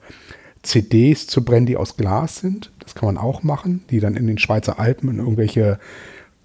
[0.62, 2.72] CDs zu brennen, die aus Glas sind.
[2.80, 5.78] Das kann man auch machen, die dann in den Schweizer Alpen in irgendwelche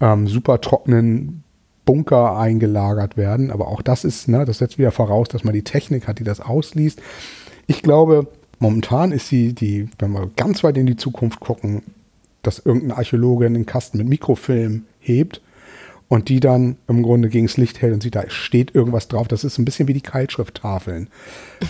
[0.02, 1.44] ähm, super trockenen
[1.86, 3.50] Bunker eingelagert werden.
[3.50, 6.24] Aber auch das ist, ne, das setzt wieder voraus, dass man die Technik hat, die
[6.24, 7.00] das ausliest.
[7.66, 8.26] Ich glaube,
[8.58, 11.82] momentan ist sie die, wenn wir ganz weit in die Zukunft gucken,
[12.42, 15.40] dass irgendein Archäologe einen Kasten mit Mikrofilm hebt
[16.08, 19.28] und die dann im Grunde gegen das Licht hält und sieht, da steht irgendwas drauf.
[19.28, 21.08] Das ist ein bisschen wie die Keilschrifttafeln,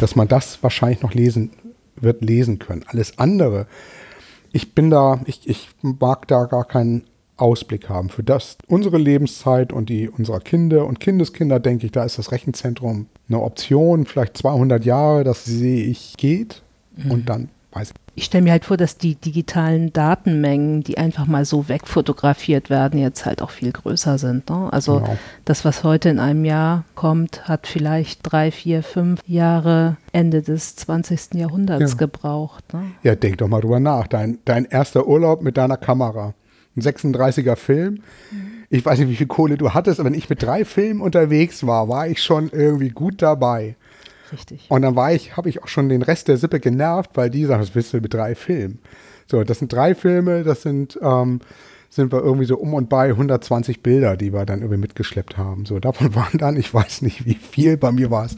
[0.00, 1.50] dass man das wahrscheinlich noch lesen
[1.94, 2.84] wird lesen können.
[2.86, 3.66] Alles andere,
[4.50, 7.04] ich bin da, ich, ich mag da gar keinen
[7.36, 8.08] Ausblick haben.
[8.08, 12.32] Für das unsere Lebenszeit und die unserer Kinder und Kindeskinder, denke ich, da ist das
[12.32, 14.06] Rechenzentrum eine Option.
[14.06, 16.62] Vielleicht 200 Jahre, das sehe ich geht.
[16.96, 17.10] Mhm.
[17.10, 17.94] Und dann weiß ich.
[18.14, 23.00] Ich stelle mir halt vor, dass die digitalen Datenmengen, die einfach mal so wegfotografiert werden,
[23.00, 24.50] jetzt halt auch viel größer sind.
[24.50, 24.70] Ne?
[24.70, 25.16] Also genau.
[25.46, 30.76] das, was heute in einem Jahr kommt, hat vielleicht drei, vier, fünf Jahre Ende des
[30.76, 31.34] 20.
[31.34, 31.96] Jahrhunderts ja.
[31.96, 32.74] gebraucht.
[32.74, 32.82] Ne?
[33.02, 34.06] Ja, denk doch mal drüber nach.
[34.08, 36.34] Dein, dein erster Urlaub mit deiner Kamera
[36.76, 38.02] ein 36er Film.
[38.70, 41.66] Ich weiß nicht, wie viel Kohle du hattest, aber wenn ich mit drei Filmen unterwegs
[41.66, 43.76] war, war ich schon irgendwie gut dabei.
[44.32, 44.66] Richtig.
[44.70, 47.44] Und dann war ich, habe ich auch schon den Rest der Sippe genervt, weil die
[47.44, 48.78] sagen, was willst du mit drei Filmen?
[49.26, 51.40] So, das sind drei Filme, das sind, ähm,
[51.90, 55.66] sind wir irgendwie so um und bei 120 Bilder, die wir dann irgendwie mitgeschleppt haben.
[55.66, 58.36] So, davon waren dann, ich weiß nicht wie viel, bei mir war es,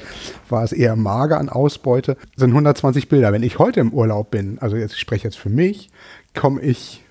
[0.49, 3.33] war es eher mager an Ausbeute, sind 120 Bilder.
[3.33, 5.90] Wenn ich heute im Urlaub bin, also jetzt, ich spreche jetzt für mich,
[6.35, 7.04] komme ich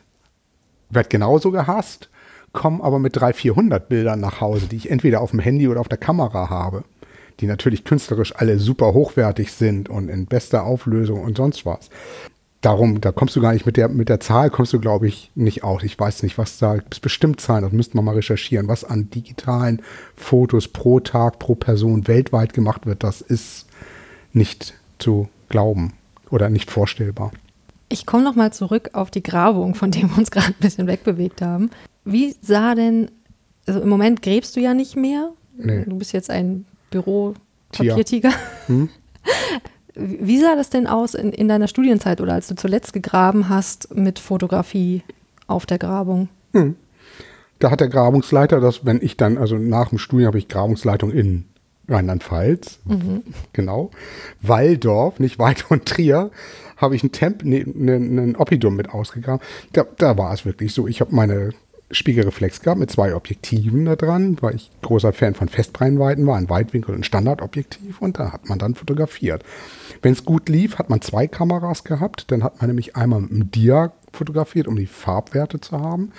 [0.95, 2.09] werde genauso gehasst,
[2.53, 5.81] komme aber mit 300, 400 Bildern nach Hause, die ich entweder auf dem Handy oder
[5.81, 6.83] auf der Kamera habe,
[7.39, 11.89] die natürlich künstlerisch alle super hochwertig sind und in bester Auflösung und sonst was.
[12.61, 15.31] Darum, da kommst du gar nicht mit der, mit der Zahl, kommst du, glaube ich,
[15.35, 15.83] nicht aus.
[15.83, 19.09] Ich weiß nicht, was da, es bestimmt Zahlen, das müsste man mal recherchieren, was an
[19.09, 19.81] digitalen
[20.15, 23.65] Fotos pro Tag, pro Person weltweit gemacht wird, das ist
[24.31, 25.93] nicht zu glauben
[26.29, 27.31] oder nicht vorstellbar.
[27.93, 30.87] Ich komme noch mal zurück auf die Grabung, von der wir uns gerade ein bisschen
[30.87, 31.69] wegbewegt haben.
[32.03, 33.11] Wie sah denn,
[33.67, 35.29] also im Moment gräbst du ja nicht mehr.
[35.55, 35.85] Nee.
[35.85, 38.31] Du bist jetzt ein Büro-Papiertiger.
[38.65, 38.89] Hm?
[39.93, 43.95] Wie sah das denn aus in, in, deiner Studienzeit oder als du zuletzt gegraben hast
[43.95, 45.03] mit Fotografie
[45.45, 46.29] auf der Grabung?
[46.53, 46.75] Hm.
[47.59, 51.11] Da hat der Grabungsleiter das, wenn ich dann, also nach dem Studium habe ich Grabungsleitung
[51.11, 51.45] in
[51.87, 53.23] Rheinland-Pfalz, mhm.
[53.51, 53.91] genau,
[54.41, 56.31] Walldorf, nicht weit von Trier,
[56.83, 59.45] habe ich ein Temp, ne, ne, einen Oppidum mit ausgegraben.
[59.71, 60.87] Da, da war es wirklich so.
[60.87, 61.51] Ich habe meine
[61.93, 66.49] Spiegelreflex gehabt mit zwei Objektiven da dran, weil ich großer Fan von Festbrennweiten war, ein
[66.49, 69.43] Weitwinkel und Standardobjektiv und da hat man dann fotografiert.
[70.01, 73.31] Wenn es gut lief, hat man zwei Kameras gehabt, dann hat man nämlich einmal mit
[73.31, 76.11] einem Dia fotografiert, um die Farbwerte zu haben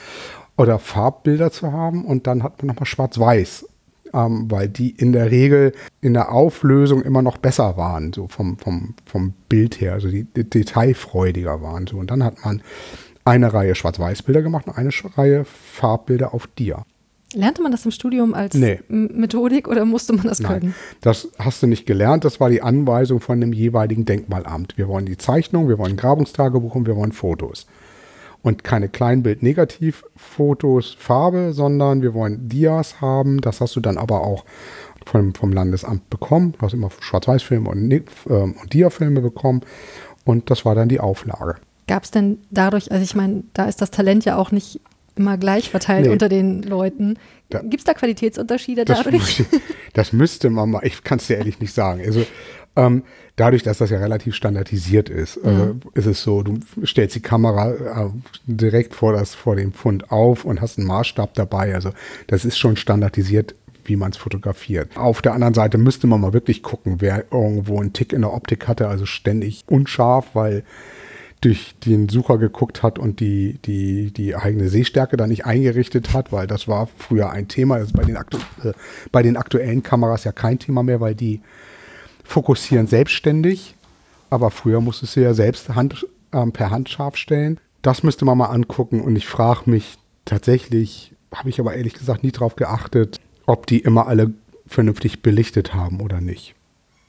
[0.57, 3.66] oder Farbbilder zu haben und dann hat man nochmal schwarz-weiß
[4.14, 8.59] ähm, weil die in der Regel in der Auflösung immer noch besser waren, so vom,
[8.59, 11.87] vom, vom Bild her, also die, die detailfreudiger waren.
[11.87, 11.96] So.
[11.96, 12.62] Und dann hat man
[13.24, 16.85] eine Reihe Schwarz-Weiß-Bilder gemacht und eine Reihe Farbbilder auf Dia.
[17.35, 18.81] Lernte man das im Studium als nee.
[18.88, 20.66] Methodik oder musste man das können?
[20.66, 22.24] Nein, das hast du nicht gelernt.
[22.24, 24.79] Das war die Anweisung von dem jeweiligen Denkmalamt.
[24.79, 27.66] Wir wollen die Zeichnung, wir wollen Grabungstagebuch und wir wollen Fotos
[28.44, 33.40] und keine Kleinbild-Negativ-Fotos Farbe, sondern wir wollen Dias haben.
[33.40, 34.44] Das hast du dann aber auch
[35.07, 36.52] vom, vom Landesamt bekommen.
[36.52, 39.62] Du hast immer Schwarz-Weiß-Filme und, äh, und Dia-Filme bekommen.
[40.24, 41.57] Und das war dann die Auflage.
[41.88, 44.80] Gab es denn dadurch, also ich meine, da ist das Talent ja auch nicht
[45.16, 46.12] immer gleich verteilt nee.
[46.12, 47.18] unter den Leuten.
[47.48, 49.38] Gibt es da Qualitätsunterschiede das dadurch?
[49.38, 49.61] Müsste,
[49.94, 52.02] das müsste man mal, ich kann es dir ehrlich nicht sagen.
[52.04, 52.26] Also
[52.76, 53.04] ähm,
[53.37, 55.81] dadurch, dass das ja relativ standardisiert ist, äh, mhm.
[55.94, 58.11] äh, ist es so, du stellst die Kamera äh,
[58.47, 61.75] direkt vor, das, vor dem Fund auf und hast einen Maßstab dabei.
[61.75, 61.90] Also
[62.27, 64.97] das ist schon standardisiert, wie man es fotografiert.
[64.97, 68.33] Auf der anderen Seite müsste man mal wirklich gucken, wer irgendwo einen Tick in der
[68.33, 70.64] Optik hatte, also ständig unscharf, weil
[71.40, 76.33] durch den Sucher geguckt hat und die, die, die eigene Sehstärke da nicht eingerichtet hat,
[76.33, 77.79] weil das war früher ein Thema.
[77.79, 78.73] Das ist bei den, aktu äh,
[79.12, 81.42] bei den aktuellen Kameras ja kein Thema mehr, weil die
[82.25, 83.75] fokussieren selbstständig.
[84.31, 87.61] Aber früher musstest du ja selbst Hand, äh, per Hand scharf stellen.
[87.83, 92.25] Das müsste man mal angucken und ich frage mich tatsächlich, habe ich aber ehrlich gesagt
[92.25, 94.33] nie darauf geachtet, ob die immer alle
[94.67, 96.55] vernünftig belichtet haben oder nicht.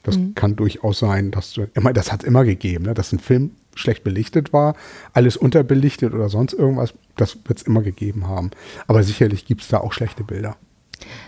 [0.02, 0.34] Das mhm.
[0.34, 3.52] kann durchaus sein, dass du, immer, das hat es immer gegeben, ne, dass ein Film
[3.74, 4.74] schlecht belichtet war,
[5.12, 8.50] alles unterbelichtet oder sonst irgendwas, das wird es immer gegeben haben.
[8.86, 10.56] Aber sicherlich gibt es da auch schlechte Bilder.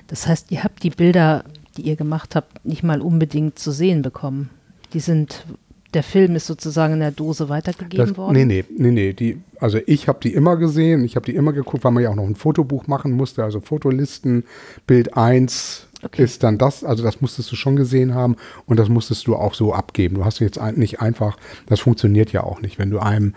[0.07, 1.45] Das heißt, ihr habt die Bilder,
[1.79, 4.51] die ihr gemacht habt, nicht mal unbedingt zu sehen bekommen.
[4.93, 5.45] Die sind,
[5.95, 8.35] der Film ist sozusagen in der Dose weitergegeben das, worden?
[8.35, 9.13] Nee, nee, nee, nee.
[9.13, 12.11] Die, also ich habe die immer gesehen, ich habe die immer geguckt, weil man ja
[12.11, 14.45] auch noch ein Fotobuch machen musste, also Fotolisten,
[14.87, 16.23] Bild 1, okay.
[16.23, 18.37] ist dann das, also das musstest du schon gesehen haben
[18.67, 20.17] und das musstest du auch so abgeben.
[20.17, 21.37] Du hast jetzt nicht einfach,
[21.67, 23.35] das funktioniert ja auch nicht, wenn du einem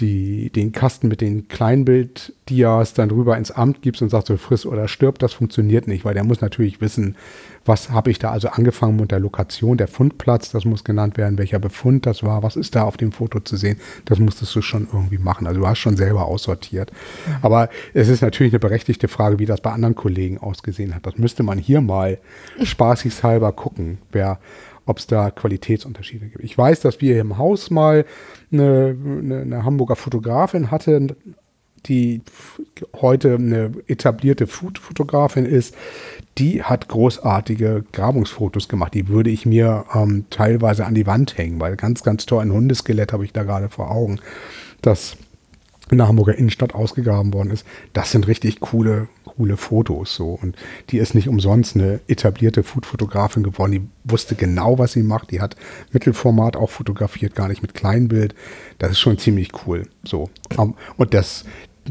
[0.00, 4.66] die, den Kasten mit den Kleinbild-Dias dann rüber ins Amt gibst und sagst, so friss
[4.66, 7.16] oder stirb, das funktioniert nicht, weil der muss natürlich wissen,
[7.64, 11.38] was habe ich da also angefangen mit der Lokation, der Fundplatz, das muss genannt werden,
[11.38, 14.62] welcher Befund das war, was ist da auf dem Foto zu sehen, das musstest du
[14.62, 15.46] schon irgendwie machen.
[15.46, 16.90] Also du hast schon selber aussortiert.
[17.26, 17.36] Mhm.
[17.42, 21.06] Aber es ist natürlich eine berechtigte Frage, wie das bei anderen Kollegen ausgesehen hat.
[21.06, 22.18] Das müsste man hier mal
[22.62, 24.40] spaßigshalber gucken, wer
[24.86, 26.44] ob es da Qualitätsunterschiede gibt.
[26.44, 28.04] Ich weiß, dass wir im Haus mal
[28.52, 31.16] eine, eine, eine Hamburger Fotografin hatten,
[31.86, 32.22] die
[33.00, 35.74] heute eine etablierte Food-Fotografin ist,
[36.38, 38.94] die hat großartige Grabungsfotos gemacht.
[38.94, 42.52] Die würde ich mir ähm, teilweise an die Wand hängen, weil ganz, ganz toll ein
[42.52, 44.20] Hundeskelett habe ich da gerade vor Augen,
[44.82, 45.16] das
[45.90, 47.66] in der Hamburger Innenstadt ausgegraben worden ist.
[47.92, 50.38] Das sind richtig coole, coole Fotos so.
[50.40, 50.56] Und
[50.90, 53.72] die ist nicht umsonst eine etablierte Food-Fotografin geworden.
[53.72, 55.30] Die wusste genau, was sie macht.
[55.30, 55.56] Die hat
[55.92, 58.34] Mittelformat auch fotografiert, gar nicht mit Kleinbild.
[58.78, 59.86] Das ist schon ziemlich cool.
[60.04, 60.30] So.
[60.96, 61.44] Und das,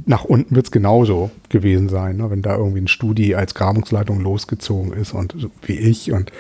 [0.05, 2.29] nach unten wird es genauso gewesen sein, ne?
[2.29, 6.31] wenn da irgendwie ein Studi als Grabungsleitung losgezogen ist und so wie ich und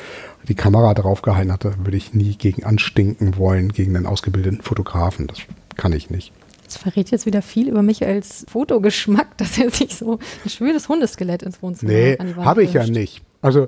[0.47, 5.27] die Kamera drauf gehalten hatte, würde ich nie gegen anstinken wollen, gegen einen ausgebildeten Fotografen.
[5.27, 5.39] Das
[5.77, 6.33] kann ich nicht.
[6.73, 10.89] Das verrät jetzt wieder viel über mich als Fotogeschmack, dass er sich so ein schönes
[10.89, 13.21] Hundeskelett ins Wohnzimmer nee, an die Wand habe ich ja nicht.
[13.41, 13.67] Also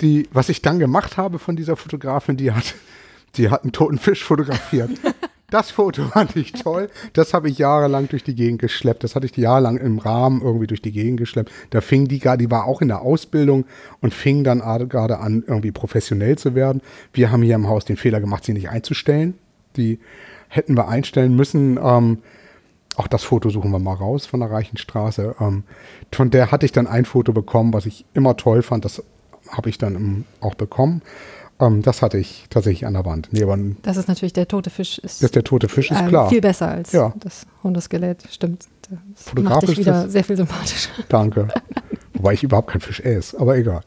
[0.00, 2.74] die, was ich dann gemacht habe von dieser Fotografin, die hat,
[3.36, 4.90] die hat einen toten Fisch fotografiert.
[5.50, 6.90] Das Foto fand ich toll.
[7.14, 9.02] Das habe ich jahrelang durch die Gegend geschleppt.
[9.02, 11.50] Das hatte ich jahrelang im Rahmen irgendwie durch die Gegend geschleppt.
[11.70, 13.64] Da fing die gerade, die war auch in der Ausbildung
[14.02, 14.58] und fing dann
[14.90, 16.82] gerade an, irgendwie professionell zu werden.
[17.14, 19.38] Wir haben hier im Haus den Fehler gemacht, sie nicht einzustellen.
[19.78, 20.00] Die
[20.48, 21.78] hätten wir einstellen müssen.
[21.82, 22.18] Ähm,
[22.98, 25.36] auch das Foto suchen wir mal raus von der Reichenstraße.
[25.40, 25.64] Ähm,
[26.12, 28.84] von der hatte ich dann ein Foto bekommen, was ich immer toll fand.
[28.84, 29.02] Das
[29.48, 31.02] habe ich dann auch bekommen.
[31.60, 33.28] Ähm, das hatte ich tatsächlich an der Wand.
[33.30, 34.98] Nee, aber das ist natürlich der tote Fisch.
[34.98, 36.28] Ist, das der tote Fisch ist äh, klar.
[36.28, 37.12] Viel besser als ja.
[37.20, 38.66] das Hundeskelett, stimmt.
[39.14, 40.90] Das macht dich wieder sehr viel sympathischer.
[41.08, 41.48] Danke.
[42.14, 43.82] Wobei ich überhaupt kein Fisch esse, aber egal.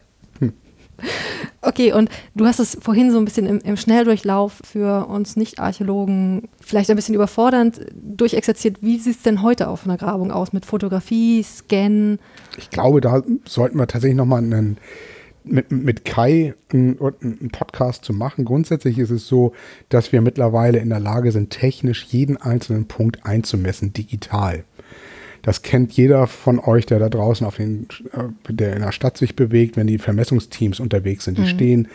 [1.61, 6.49] Okay, und du hast es vorhin so ein bisschen im, im Schnelldurchlauf für uns Nicht-Archäologen
[6.59, 8.77] vielleicht ein bisschen überfordernd durchexerziert.
[8.81, 12.17] Wie sieht es denn heute auf einer Grabung aus mit Fotografie, Scan?
[12.57, 14.77] Ich glaube, da sollten wir tatsächlich nochmal einen
[15.43, 18.45] mit, mit Kai einen, einen Podcast zu machen.
[18.45, 19.53] Grundsätzlich ist es so,
[19.89, 24.63] dass wir mittlerweile in der Lage sind, technisch jeden einzelnen Punkt einzumessen, digital.
[25.41, 29.17] Das kennt jeder von euch, der da draußen auf den, äh, der in der Stadt
[29.17, 31.37] sich bewegt, wenn die Vermessungsteams unterwegs sind.
[31.37, 31.47] Die mhm.
[31.47, 31.87] stehen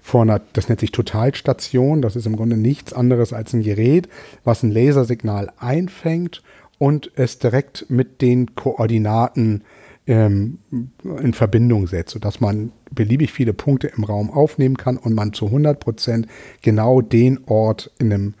[0.00, 2.02] vor einer, das nennt sich Totalstation.
[2.02, 4.08] Das ist im Grunde nichts anderes als ein Gerät,
[4.44, 6.42] was ein Lasersignal einfängt
[6.78, 9.62] und es direkt mit den Koordinaten
[10.06, 10.58] ähm,
[11.02, 15.46] in Verbindung setzt, sodass man beliebig viele Punkte im Raum aufnehmen kann und man zu
[15.46, 16.26] 100 Prozent
[16.62, 18.34] genau den Ort in einem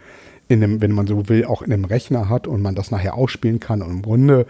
[0.48, 3.14] in einem, wenn man so will, auch in einem Rechner hat und man das nachher
[3.14, 4.46] ausspielen kann und im Grunde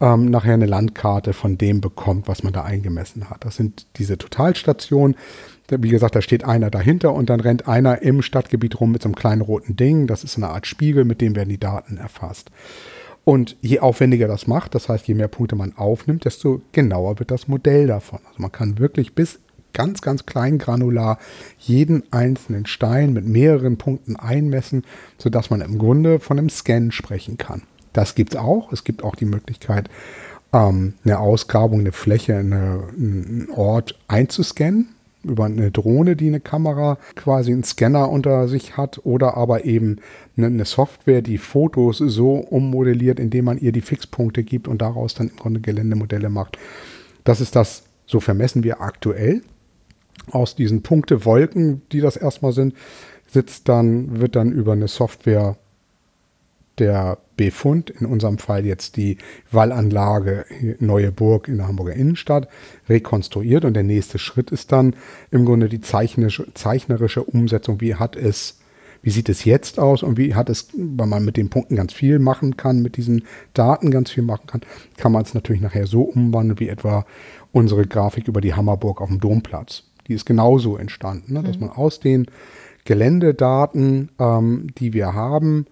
[0.00, 3.44] ähm, nachher eine Landkarte von dem bekommt, was man da eingemessen hat.
[3.44, 5.16] Das sind diese Totalstationen.
[5.68, 9.08] Wie gesagt, da steht einer dahinter und dann rennt einer im Stadtgebiet rum mit so
[9.08, 10.06] einem kleinen roten Ding.
[10.06, 12.50] Das ist eine Art Spiegel, mit dem werden die Daten erfasst.
[13.24, 17.30] Und je aufwendiger das macht, das heißt, je mehr Punkte man aufnimmt, desto genauer wird
[17.30, 18.20] das Modell davon.
[18.26, 19.38] Also man kann wirklich bis
[19.72, 21.18] ganz, ganz klein granular
[21.58, 24.84] jeden einzelnen Stein mit mehreren Punkten einmessen,
[25.18, 27.62] sodass man im Grunde von einem Scan sprechen kann.
[27.92, 28.72] Das gibt es auch.
[28.72, 29.88] Es gibt auch die Möglichkeit,
[30.52, 36.98] ähm, eine Ausgrabung, eine Fläche, eine, einen Ort einzuscannen über eine Drohne, die eine Kamera,
[37.14, 39.98] quasi einen Scanner unter sich hat oder aber eben
[40.36, 45.28] eine Software, die Fotos so ummodelliert, indem man ihr die Fixpunkte gibt und daraus dann
[45.28, 46.56] im Grunde Geländemodelle macht.
[47.24, 49.42] Das ist das So vermessen wir aktuell.
[50.30, 52.74] Aus diesen Punktewolken, die das erstmal sind,
[53.26, 55.56] sitzt dann, wird dann über eine Software
[56.80, 59.18] der Befund, in unserem Fall jetzt die
[59.50, 60.44] Wallanlage
[60.78, 62.48] Neue Burg in der Hamburger Innenstadt,
[62.88, 63.64] rekonstruiert.
[63.64, 64.96] Und der nächste Schritt ist dann
[65.30, 67.80] im Grunde die zeichnerische, zeichnerische Umsetzung.
[67.80, 68.58] Wie hat es,
[69.02, 71.92] wie sieht es jetzt aus und wie hat es, weil man mit den Punkten ganz
[71.92, 74.62] viel machen kann, mit diesen Daten ganz viel machen kann,
[74.96, 77.06] kann man es natürlich nachher so umwandeln, wie etwa
[77.52, 79.84] unsere Grafik über die Hammerburg auf dem Domplatz.
[80.06, 81.42] Die ist genauso entstanden, ne?
[81.42, 81.66] dass mhm.
[81.66, 82.26] man aus den
[82.84, 85.66] Geländedaten, ähm, die wir haben,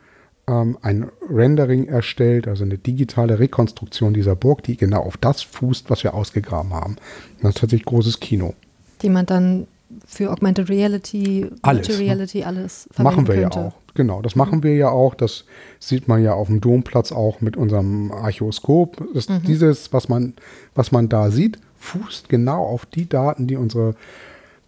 [0.49, 5.91] ähm, ein Rendering erstellt, also eine digitale Rekonstruktion dieser Burg, die genau auf das fußt,
[5.91, 6.97] was wir ausgegraben haben.
[7.41, 8.55] Das ist tatsächlich großes Kino.
[9.03, 9.67] Die man dann
[10.07, 12.05] für Augmented Reality, alles, Virtual ne?
[12.05, 13.59] Reality, alles verwenden Machen wir könnte.
[13.59, 13.75] ja auch.
[13.95, 15.14] Genau, das machen wir ja auch.
[15.14, 15.45] Das
[15.81, 19.01] sieht man ja auf dem Domplatz auch mit unserem Archäoskop.
[19.01, 19.43] Mhm.
[19.45, 20.35] Dieses, was man,
[20.75, 23.95] was man da sieht, fußt genau auf die Daten, die unsere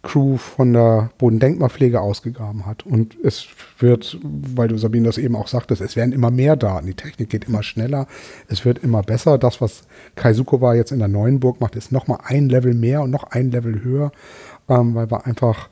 [0.02, 2.86] Crew von der Bodendenkmalpflege ausgegraben hat.
[2.86, 3.46] Und es
[3.78, 6.86] wird, weil du Sabine das eben auch sagtest, es werden immer mehr Daten.
[6.86, 8.06] Die Technik geht immer schneller.
[8.48, 9.36] Es wird immer besser.
[9.36, 9.82] Das, was
[10.14, 13.24] Kai Sukowa jetzt in der neuen Burg macht, ist nochmal ein Level mehr und noch
[13.24, 14.10] ein Level höher,
[14.68, 15.68] ähm, weil wir einfach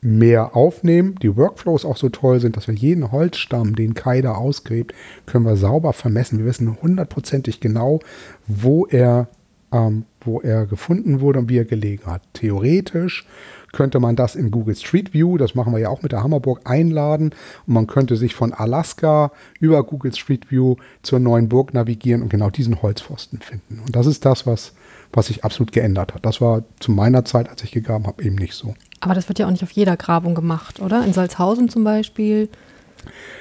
[0.00, 1.14] mehr aufnehmen.
[1.22, 4.92] Die Workflows auch so toll sind, dass wir jeden Holzstamm, den Kai da ausgräbt,
[5.26, 6.40] können wir sauber vermessen.
[6.40, 8.00] Wir wissen hundertprozentig genau,
[8.48, 9.28] wo er
[9.72, 12.22] ähm, wo er gefunden wurde und wie er gelegen hat.
[12.32, 13.26] Theoretisch
[13.72, 16.60] könnte man das in Google Street View, das machen wir ja auch mit der Hammerburg,
[16.64, 17.34] einladen
[17.66, 22.28] und man könnte sich von Alaska über Google Street View zur neuen Burg navigieren und
[22.28, 23.80] genau diesen Holzpfosten finden.
[23.84, 24.74] Und das ist das, was,
[25.12, 26.24] was sich absolut geändert hat.
[26.26, 28.74] Das war zu meiner Zeit, als ich gegraben habe, eben nicht so.
[29.00, 31.04] Aber das wird ja auch nicht auf jeder Grabung gemacht, oder?
[31.04, 32.48] In Salzhausen zum Beispiel.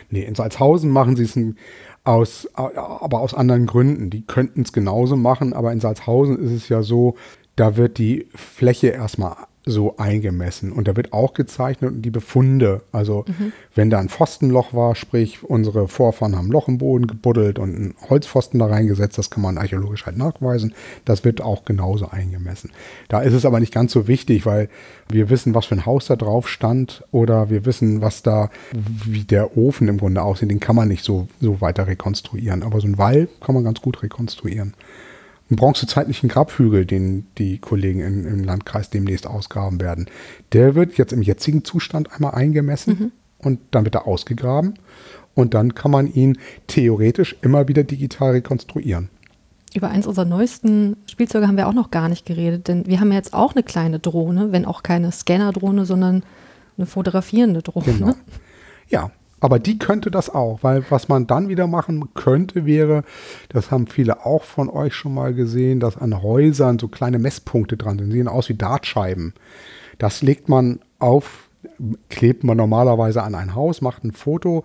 [0.10, 1.58] Nee, in Salzhausen machen sie es ein,
[2.04, 4.10] aus, aber aus anderen Gründen.
[4.10, 7.16] Die könnten es genauso machen, aber in Salzhausen ist es ja so,
[7.56, 10.72] da wird die Fläche erstmal so eingemessen.
[10.72, 12.82] Und da wird auch gezeichnet und die Befunde.
[12.92, 13.52] Also mhm.
[13.76, 17.96] wenn da ein Pfostenloch war, sprich unsere Vorfahren haben Loch im Boden gebuddelt und einen
[18.10, 20.74] Holzpfosten da reingesetzt, das kann man archäologisch halt nachweisen.
[21.06, 22.72] Das wird auch genauso eingemessen.
[23.08, 24.70] Da ist es aber nicht ganz so wichtig, weil
[25.10, 29.24] wir wissen, was für ein Haus da drauf stand oder wir wissen, was da, wie
[29.24, 30.50] der Ofen im Grunde aussieht.
[30.50, 32.64] Den kann man nicht so, so weiter rekonstruieren.
[32.64, 34.74] Aber so ein Wall kann man ganz gut rekonstruieren
[35.52, 40.08] einen bronzezeitlichen Grabhügel, den die Kollegen in, im Landkreis demnächst ausgraben werden.
[40.54, 43.12] Der wird jetzt im jetzigen Zustand einmal eingemessen mhm.
[43.38, 44.76] und dann wird er ausgegraben
[45.36, 46.38] und dann kann man ihn
[46.68, 49.10] theoretisch immer wieder digital rekonstruieren.
[49.74, 53.12] Über eins unserer neuesten Spielzeuge haben wir auch noch gar nicht geredet, denn wir haben
[53.12, 56.24] ja jetzt auch eine kleine Drohne, wenn auch keine Scanner-Drohne, sondern
[56.78, 57.86] eine fotografierende Drohne.
[57.86, 58.14] Genau.
[58.90, 63.04] Ja, aber die könnte das auch, weil was man dann wieder machen könnte, wäre,
[63.50, 67.76] das haben viele auch von euch schon mal gesehen, dass an Häusern so kleine Messpunkte
[67.76, 68.12] dran sind.
[68.12, 69.34] Die sehen aus wie Dartscheiben.
[69.98, 71.50] Das legt man auf,
[72.10, 74.64] klebt man normalerweise an ein Haus, macht ein Foto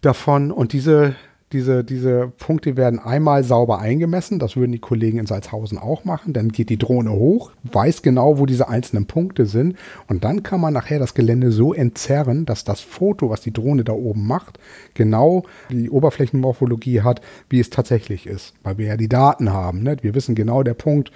[0.00, 1.14] davon und diese
[1.52, 4.38] diese, diese Punkte werden einmal sauber eingemessen.
[4.38, 6.34] Das würden die Kollegen in Salzhausen auch machen.
[6.34, 9.76] Dann geht die Drohne hoch, weiß genau, wo diese einzelnen Punkte sind.
[10.08, 13.84] Und dann kann man nachher das Gelände so entzerren, dass das Foto, was die Drohne
[13.84, 14.58] da oben macht,
[14.92, 18.54] genau die Oberflächenmorphologie hat, wie es tatsächlich ist.
[18.62, 19.82] Weil wir ja die Daten haben.
[19.82, 19.96] Ne?
[20.02, 21.12] Wir wissen genau, der Punkt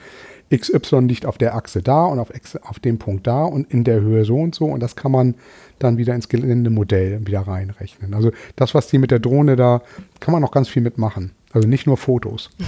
[0.57, 3.85] XY liegt auf der Achse da und auf, X, auf dem Punkt da und in
[3.85, 4.67] der Höhe so und so.
[4.67, 5.35] Und das kann man
[5.79, 8.15] dann wieder ins Geländemodell wieder reinrechnen.
[8.15, 9.83] Also das, was die mit der Drohne da,
[10.21, 11.33] kann man noch ganz viel mitmachen.
[11.53, 12.51] Also nicht nur Fotos.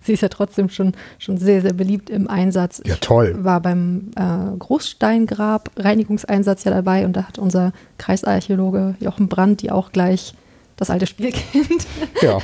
[0.00, 2.80] Sie ist ja trotzdem schon, schon sehr, sehr beliebt im Einsatz.
[2.86, 3.34] Ja, toll.
[3.36, 9.60] Ich war beim äh, Großsteingrab Reinigungseinsatz ja dabei und da hat unser Kreisarchäologe Jochen Brandt
[9.60, 10.34] die auch gleich
[10.76, 11.86] das alte Spielkind
[12.22, 12.38] ja,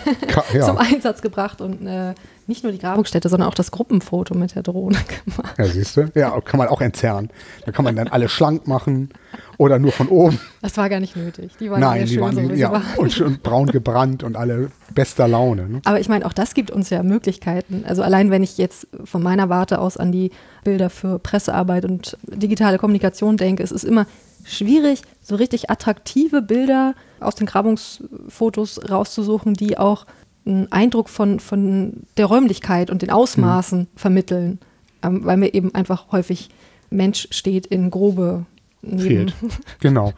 [0.53, 0.67] ja.
[0.67, 2.15] zum Einsatz gebracht und äh,
[2.51, 5.55] nicht nur die Grabungsstätte, sondern auch das Gruppenfoto mit der Drohne gemacht.
[5.57, 6.11] Ja, siehst du?
[6.15, 7.31] Ja, kann man auch entzerren.
[7.65, 9.11] Da kann man dann alle schlank machen
[9.57, 10.39] oder nur von oben.
[10.61, 11.53] Das war gar nicht nötig.
[11.61, 12.85] Die waren Nein, die waren, so, ja, waren.
[12.97, 15.69] und schön braun gebrannt und alle bester Laune.
[15.69, 15.81] Ne?
[15.85, 17.85] Aber ich meine, auch das gibt uns ja Möglichkeiten.
[17.87, 20.33] Also allein wenn ich jetzt von meiner Warte aus an die
[20.65, 24.07] Bilder für Pressearbeit und digitale Kommunikation denke, es ist immer
[24.45, 30.07] schwierig, so richtig attraktive Bilder aus den Grabungsfotos rauszusuchen, die auch
[30.47, 33.87] einen Eindruck von, von der Räumlichkeit und den Ausmaßen mhm.
[33.97, 34.59] vermitteln,
[35.03, 36.51] ähm, weil mir eben einfach häufig
[36.91, 38.47] Mensch steht in grobe
[38.83, 39.35] Fehlt.
[39.81, 40.13] Genau.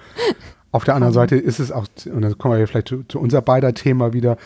[0.71, 3.43] Auf der anderen Seite ist es auch, und dann kommen wir vielleicht zu, zu unser
[3.43, 4.39] beider Thema wieder,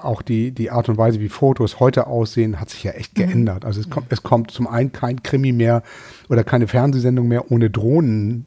[0.00, 3.22] auch die, die Art und Weise, wie Fotos heute aussehen, hat sich ja echt mhm.
[3.22, 3.64] geändert.
[3.64, 5.82] Also es kommt, es kommt zum einen kein Krimi mehr
[6.28, 8.46] oder keine Fernsehsendung mehr ohne Drohnen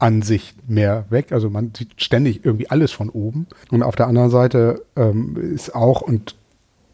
[0.00, 1.32] Ansicht mehr weg.
[1.32, 3.46] Also man sieht ständig irgendwie alles von oben.
[3.70, 6.34] Und auf der anderen Seite ähm, ist auch, und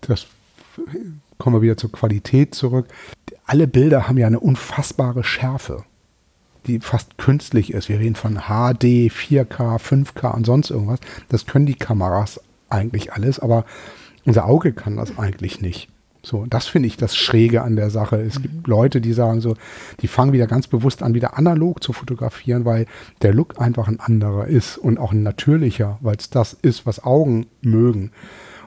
[0.03, 0.27] das
[1.39, 2.87] kommen wir wieder zur Qualität zurück,
[3.47, 5.85] alle Bilder haben ja eine unfassbare Schärfe,
[6.67, 7.89] die fast künstlich ist.
[7.89, 11.01] Wir reden von HD, 4K, 5K und sonst irgendwas.
[11.29, 13.65] Das können die Kameras eigentlich alles, aber
[14.25, 15.89] unser Auge kann das eigentlich nicht.
[16.27, 18.17] So, das finde ich das Schräge an der Sache.
[18.17, 18.43] Es mhm.
[18.43, 19.55] gibt Leute, die sagen so,
[20.01, 22.87] die fangen wieder ganz bewusst an, wieder analog zu fotografieren, weil
[23.23, 27.05] der Look einfach ein anderer ist und auch ein natürlicher, weil es das ist, was
[27.05, 28.11] Augen mögen.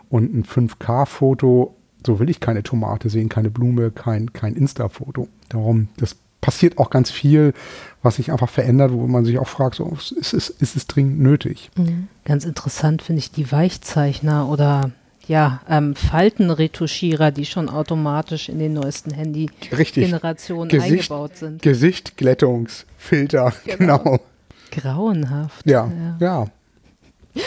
[0.10, 1.76] Und ein 5K-Foto,
[2.08, 5.28] so will ich keine Tomate sehen, keine Blume, kein, kein Insta-Foto.
[5.50, 7.54] Darum, das passiert auch ganz viel,
[8.02, 11.20] was sich einfach verändert, wo man sich auch fragt, so, ist, es, ist es dringend
[11.20, 11.72] nötig?
[11.76, 12.08] Mhm.
[12.24, 14.92] Ganz interessant finde ich die Weichzeichner oder
[15.30, 21.62] ja, ähm, Faltenretuschierer, die schon automatisch in den neuesten Handy-Generationen eingebaut sind.
[21.62, 24.00] Gesichtglättungsfilter, genau.
[24.00, 24.20] genau.
[24.72, 25.66] Grauenhaft.
[25.68, 26.48] Ja, ja.
[27.36, 27.44] ja.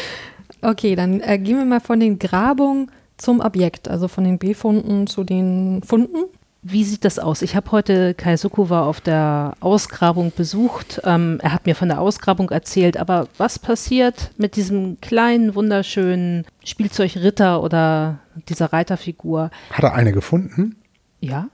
[0.62, 5.08] Okay, dann äh, gehen wir mal von den Grabungen zum Objekt, also von den Befunden
[5.08, 6.26] zu den Funden.
[6.64, 7.42] Wie sieht das aus?
[7.42, 11.00] Ich habe heute Kai Sukuwa auf der Ausgrabung besucht.
[11.04, 16.44] Ähm, er hat mir von der Ausgrabung erzählt, aber was passiert mit diesem kleinen, wunderschönen
[16.64, 19.50] Spielzeugritter oder dieser Reiterfigur?
[19.70, 20.76] Hat er eine gefunden?
[21.18, 21.48] Ja.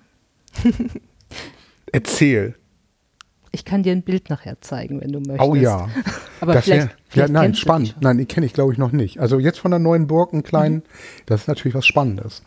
[1.93, 2.55] Erzähl.
[3.51, 5.49] Ich kann dir ein Bild nachher zeigen, wenn du möchtest.
[5.49, 5.89] Oh ja.
[6.43, 7.97] Aber das vielleicht, wär, vielleicht ja, nein, spannend.
[8.01, 9.21] Nein, die kenne ich glaube ich noch nicht.
[9.21, 10.83] Also jetzt von der neuen Burg, einen kleinen, mhm.
[11.25, 12.43] das ist natürlich was Spannendes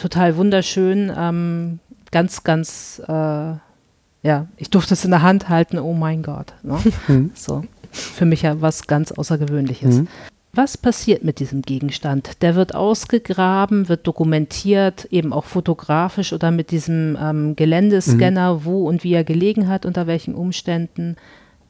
[0.00, 1.12] total wunderschön.
[1.16, 1.78] Ähm,
[2.10, 6.54] ganz, ganz, äh, ja, ich durfte es in der Hand halten, oh mein Gott.
[6.62, 6.78] Ne?
[7.08, 7.30] Mhm.
[7.34, 10.00] So, für mich ja was ganz Außergewöhnliches.
[10.00, 10.08] Mhm.
[10.52, 12.42] Was passiert mit diesem Gegenstand?
[12.42, 18.64] Der wird ausgegraben, wird dokumentiert, eben auch fotografisch oder mit diesem ähm, Geländescanner, mhm.
[18.64, 21.14] wo und wie er gelegen hat, unter welchen Umständen.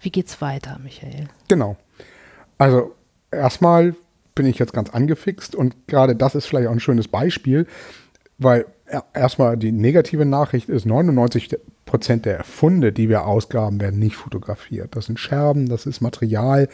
[0.01, 1.28] Wie geht's weiter, Michael?
[1.49, 1.76] Genau.
[2.57, 2.95] Also
[3.31, 3.95] erstmal
[4.35, 7.66] bin ich jetzt ganz angefixt und gerade das ist vielleicht auch ein schönes Beispiel
[8.41, 8.66] weil
[9.14, 14.97] erstmal die negative Nachricht ist, 99 Prozent der Funde, die wir ausgraben, werden nicht fotografiert.
[14.97, 16.68] Das sind Scherben, das ist Material,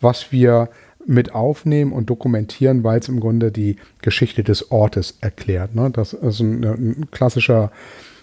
[0.00, 0.70] was wir
[1.06, 5.74] mit aufnehmen und dokumentieren, weil es im Grunde die Geschichte des Ortes erklärt.
[5.74, 5.90] Ne?
[5.90, 7.72] Das ist ein, ein klassischer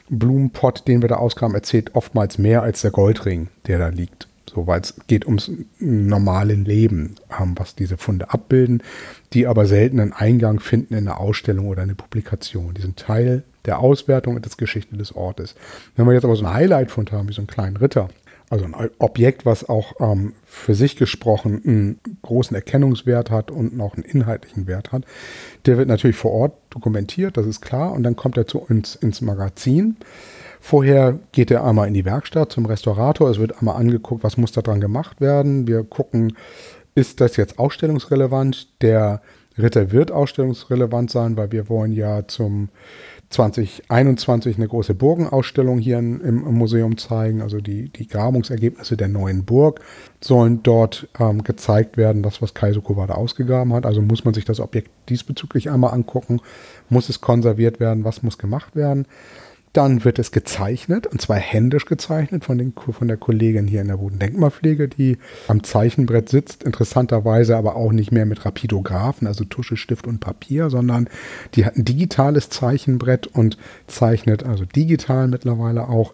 [0.09, 4.27] Blumenpott, den wir da ausgraben, erzählt oftmals mehr als der Goldring, der da liegt.
[4.47, 8.83] So, weil es geht ums normale Leben, ähm, was diese Funde abbilden,
[9.35, 12.73] die aber selten einen Eingang finden in eine Ausstellung oder eine Publikation.
[12.73, 15.55] Die sind Teil der Auswertung und der Geschichte des Ortes.
[15.95, 18.09] Wenn wir jetzt aber so einen Highlight-Fund haben, wie so einen kleinen Ritter,
[18.49, 23.95] also ein Objekt, was auch ähm, für sich gesprochen einen großen Erkennungswert hat und noch
[23.95, 25.03] einen inhaltlichen Wert hat,
[25.65, 28.95] der wird natürlich vor Ort dokumentiert, das ist klar, und dann kommt er zu uns
[28.95, 29.97] ins Magazin.
[30.61, 33.29] Vorher geht er einmal in die Werkstatt zum Restaurator.
[33.29, 35.67] Es wird einmal angeguckt, was muss da dran gemacht werden.
[35.67, 36.35] Wir gucken,
[36.95, 38.81] ist das jetzt ausstellungsrelevant?
[38.81, 39.21] Der
[39.57, 42.69] Ritter wird ausstellungsrelevant sein, weil wir wollen ja zum
[43.29, 47.41] 2021 eine große Burgenausstellung hier im, im, Museum zeigen.
[47.41, 49.81] Also die, die Grabungsergebnisse der neuen Burg
[50.21, 53.85] sollen dort ähm, gezeigt werden, das, was Kaiser Kowada ausgegraben hat.
[53.85, 56.39] Also muss man sich das Objekt diesbezüglich einmal angucken.
[56.89, 58.03] Muss es konserviert werden?
[58.03, 59.05] Was muss gemacht werden?
[59.75, 63.89] Dann wird es gezeichnet, und zwar händisch gezeichnet von, den, von der Kollegin hier in
[63.89, 65.17] der Bodendenkmalpflege, die
[65.49, 70.69] am Zeichenbrett sitzt, interessanterweise aber auch nicht mehr mit Rapidographen, also Tusche, Stift und Papier,
[70.69, 71.09] sondern
[71.55, 76.13] die hat ein digitales Zeichenbrett und zeichnet also digital mittlerweile auch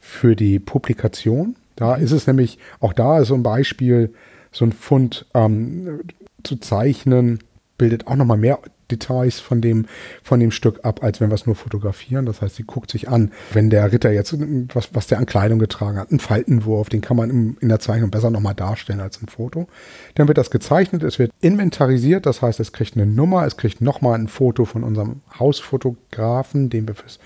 [0.00, 1.54] für die Publikation.
[1.76, 4.12] Da ist es nämlich, auch da ist so ein Beispiel,
[4.50, 6.00] so ein Fund ähm,
[6.42, 7.38] zu zeichnen,
[7.78, 8.58] bildet auch nochmal mehr
[8.90, 9.86] Details von dem,
[10.22, 12.26] von dem Stück ab, als wenn wir es nur fotografieren.
[12.26, 14.36] Das heißt, sie guckt sich an, wenn der Ritter jetzt,
[14.74, 17.80] was, was der an Kleidung getragen hat, einen Faltenwurf, den kann man im, in der
[17.80, 19.66] Zeichnung besser nochmal darstellen als ein Foto.
[20.14, 23.80] Dann wird das gezeichnet, es wird inventarisiert, das heißt, es kriegt eine Nummer, es kriegt
[23.80, 27.18] nochmal ein Foto von unserem Hausfotografen, den wir fürs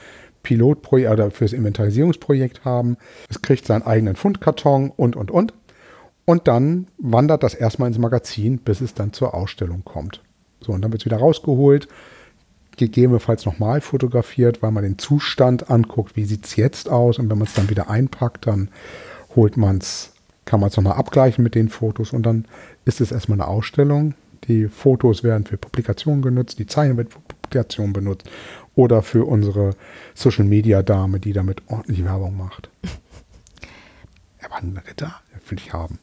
[0.43, 2.97] Pilotprojekt oder fürs Inventarisierungsprojekt haben.
[3.29, 5.53] Es kriegt seinen eigenen Fundkarton und, und, und.
[6.25, 10.23] Und dann wandert das erstmal ins Magazin, bis es dann zur Ausstellung kommt.
[10.61, 11.89] So, und dann wird es wieder rausgeholt,
[12.77, 17.19] gegebenenfalls nochmal fotografiert, weil man den Zustand anguckt, wie sieht es jetzt aus.
[17.19, 18.71] Und wenn man es dann wieder einpackt, dann
[19.37, 20.13] holt man es,
[20.45, 22.47] kann man es nochmal abgleichen mit den Fotos und dann
[22.85, 24.15] ist es erstmal eine Ausstellung.
[24.49, 28.29] Die Fotos werden für Publikationen genutzt, die Zeichen wird für Publikationen benutzt
[28.75, 29.75] oder für unsere
[30.15, 32.71] Social Media Dame, die damit ordentlich Werbung macht.
[34.43, 35.99] Er war ein Ritter, will ich haben.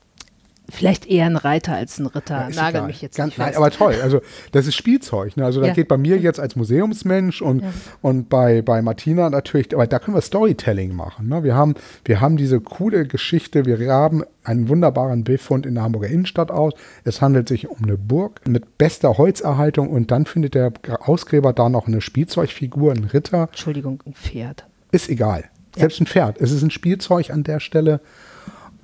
[0.69, 2.49] Vielleicht eher ein Reiter als ein Ritter.
[2.49, 3.95] Ja, Nagel mich jetzt Ganz, nicht nein, aber toll.
[4.03, 5.37] Also das ist Spielzeug.
[5.37, 5.45] Ne?
[5.45, 5.73] Also da ja.
[5.73, 7.71] geht bei mir jetzt als Museumsmensch und, ja.
[8.01, 11.29] und bei, bei Martina natürlich, aber da können wir Storytelling machen.
[11.29, 11.43] Ne?
[11.43, 16.07] Wir, haben, wir haben diese coole Geschichte, wir haben einen wunderbaren Befund in der Hamburger
[16.07, 16.73] Innenstadt aus.
[17.05, 21.69] Es handelt sich um eine Burg mit bester Holzerhaltung und dann findet der Ausgräber da
[21.69, 23.43] noch eine Spielzeugfigur, einen Ritter.
[23.51, 24.65] Entschuldigung, ein Pferd.
[24.91, 25.45] ist egal.
[25.77, 26.41] Selbst ein Pferd.
[26.41, 28.01] Es ist ein Spielzeug an der Stelle.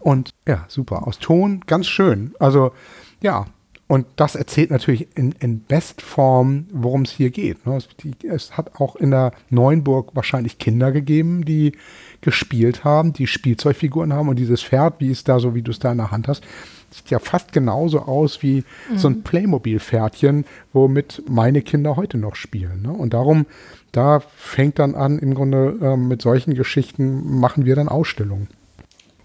[0.04, 1.08] Und ja, super.
[1.08, 2.34] Aus Ton, ganz schön.
[2.38, 2.74] Also,
[3.22, 3.46] ja.
[3.88, 7.66] Und das erzählt natürlich in, in Bestform, worum es hier geht.
[7.66, 7.78] Ne?
[7.78, 11.74] Es, die, es hat auch in der Neuenburg wahrscheinlich Kinder gegeben, die
[12.22, 15.80] gespielt haben, die Spielzeugfiguren haben und dieses Pferd, wie es da so, wie du es
[15.80, 16.44] da in der Hand hast,
[16.92, 18.98] sieht ja fast genauso aus wie mhm.
[18.98, 22.82] so ein Playmobil-Pferdchen, womit meine Kinder heute noch spielen.
[22.82, 22.92] Ne?
[22.92, 23.46] Und darum,
[23.92, 28.48] da fängt dann an, im Grunde äh, mit solchen Geschichten machen wir dann Ausstellungen.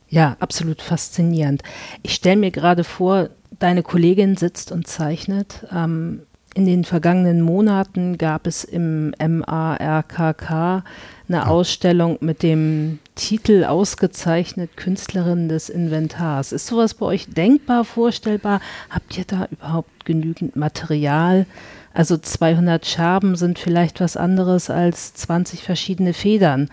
[0.08, 1.62] Ja, absolut faszinierend.
[2.02, 3.28] Ich stelle mir gerade vor,
[3.58, 5.66] deine Kollegin sitzt und zeichnet.
[5.72, 6.22] Ähm,
[6.54, 10.82] in den vergangenen Monaten gab es im MARKK
[11.28, 16.52] eine Ausstellung mit dem Titel ausgezeichnet Künstlerin des Inventars.
[16.52, 18.60] Ist sowas bei euch denkbar, vorstellbar?
[18.90, 21.46] Habt ihr da überhaupt genügend Material?
[21.92, 26.70] Also 200 Scherben sind vielleicht was anderes als 20 verschiedene Federn.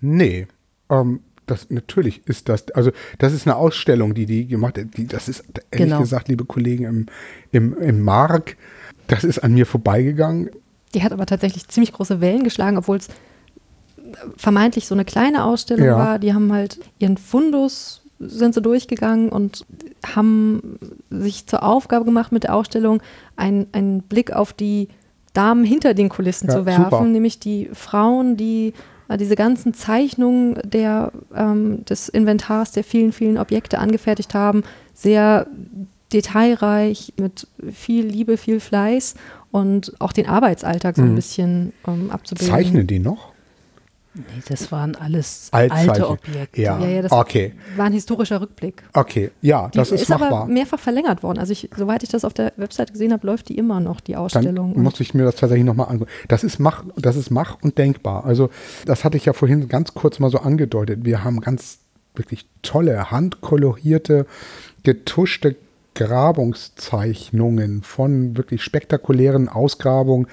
[0.00, 0.46] Nee,
[0.90, 4.96] ähm, das natürlich ist das, also das ist eine Ausstellung, die die gemacht hat.
[4.96, 6.00] Die, das ist ehrlich genau.
[6.00, 7.06] gesagt, liebe Kollegen im,
[7.52, 8.56] im, im Mark,
[9.06, 10.50] das ist an mir vorbeigegangen.
[10.94, 13.08] Die hat aber tatsächlich ziemlich große Wellen geschlagen, obwohl es
[14.36, 15.96] vermeintlich so eine kleine Ausstellung ja.
[15.96, 16.18] war.
[16.18, 19.66] Die haben halt ihren Fundus sind sie durchgegangen und
[20.06, 20.78] haben
[21.10, 23.02] sich zur Aufgabe gemacht, mit der Ausstellung
[23.36, 24.88] einen, einen Blick auf die
[25.32, 27.04] Damen hinter den Kulissen ja, zu werfen, super.
[27.04, 28.72] nämlich die Frauen, die äh,
[29.18, 34.62] diese ganzen Zeichnungen der, ähm, des Inventars der vielen, vielen Objekte angefertigt haben,
[34.94, 35.46] sehr
[36.12, 39.14] detailreich, mit viel Liebe, viel Fleiß
[39.50, 41.16] und auch den Arbeitsalltag so ein mhm.
[41.16, 42.54] bisschen ähm, abzubilden.
[42.54, 43.33] Zeichnen die noch?
[44.14, 46.62] Nee, das waren alles alte Objekte.
[46.62, 47.52] Ja, ja, ja das okay.
[47.76, 48.84] war ein historischer Rückblick.
[48.92, 50.32] Okay, ja, das die ist, ist machbar.
[50.32, 51.38] aber mehrfach verlängert worden.
[51.38, 54.16] Also ich, soweit ich das auf der Website gesehen habe, läuft die immer noch, die
[54.16, 54.74] Ausstellung.
[54.74, 56.10] Dann muss ich mir das tatsächlich nochmal angucken.
[56.28, 58.24] Das ist mach, das ist mach und denkbar.
[58.24, 58.50] Also
[58.86, 61.04] das hatte ich ja vorhin ganz kurz mal so angedeutet.
[61.04, 61.78] Wir haben ganz
[62.14, 64.26] wirklich tolle, handkolorierte,
[64.84, 65.56] getuschte
[65.94, 70.26] Grabungszeichnungen von wirklich spektakulären Ausgrabungen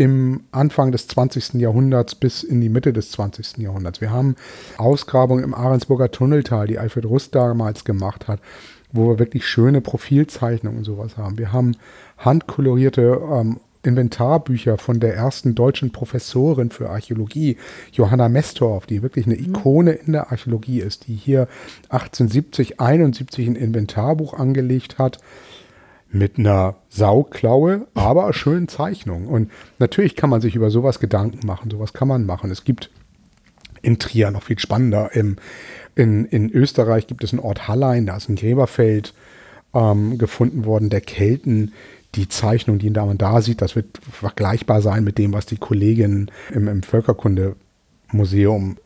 [0.00, 1.60] im Anfang des 20.
[1.60, 3.58] Jahrhunderts bis in die Mitte des 20.
[3.58, 4.00] Jahrhunderts.
[4.00, 4.34] Wir haben
[4.78, 8.40] Ausgrabungen im Ahrensburger Tunneltal, die Alfred Rust damals gemacht hat,
[8.92, 11.36] wo wir wirklich schöne Profilzeichnungen und sowas haben.
[11.36, 11.76] Wir haben
[12.16, 17.58] handkolorierte ähm, Inventarbücher von der ersten deutschen Professorin für Archäologie,
[17.92, 19.54] Johanna Mestorf, die wirklich eine mhm.
[19.54, 21.46] Ikone in der Archäologie ist, die hier
[21.90, 25.18] 1870, 71 ein Inventarbuch angelegt hat
[26.12, 29.26] mit einer Sauklaue, aber schönen Zeichnung.
[29.26, 32.50] Und natürlich kann man sich über sowas Gedanken machen, sowas kann man machen.
[32.50, 32.90] Es gibt
[33.82, 35.14] in Trier noch viel spannender.
[35.14, 35.36] Im,
[35.94, 39.14] in, in Österreich gibt es einen Ort Hallein, da ist ein Gräberfeld
[39.74, 41.72] ähm, gefunden worden der Kelten.
[42.16, 46.30] Die Zeichnung, die man da sieht, das wird vergleichbar sein mit dem, was die Kolleginnen
[46.52, 47.54] im, im Völkerkunde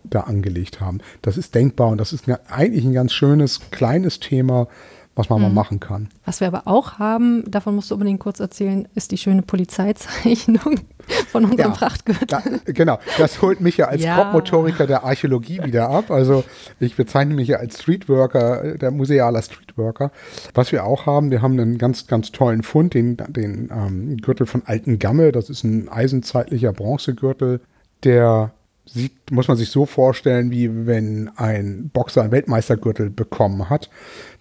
[0.04, 0.98] da angelegt haben.
[1.22, 4.68] Das ist denkbar und das ist eigentlich ein ganz schönes, kleines Thema,
[5.16, 5.46] was man mhm.
[5.46, 6.08] mal machen kann.
[6.24, 10.80] Was wir aber auch haben, davon musst du unbedingt kurz erzählen, ist die schöne Polizeizeichnung
[11.28, 12.26] von unserem ja, Prachtgürtel.
[12.26, 14.16] Da, genau, das holt mich ja als ja.
[14.16, 16.10] Grobmotoriker der Archäologie wieder ab.
[16.10, 16.44] Also
[16.80, 20.10] ich bezeichne mich ja als Streetworker, der musealer Streetworker.
[20.54, 24.46] Was wir auch haben, wir haben einen ganz, ganz tollen Fund, den, den ähm, Gürtel
[24.46, 25.32] von Alten Gamme.
[25.32, 27.60] Das ist ein eisenzeitlicher Bronzegürtel,
[28.02, 28.52] der
[28.86, 33.90] sieht, muss man sich so vorstellen, wie wenn ein Boxer einen Weltmeistergürtel bekommen hat.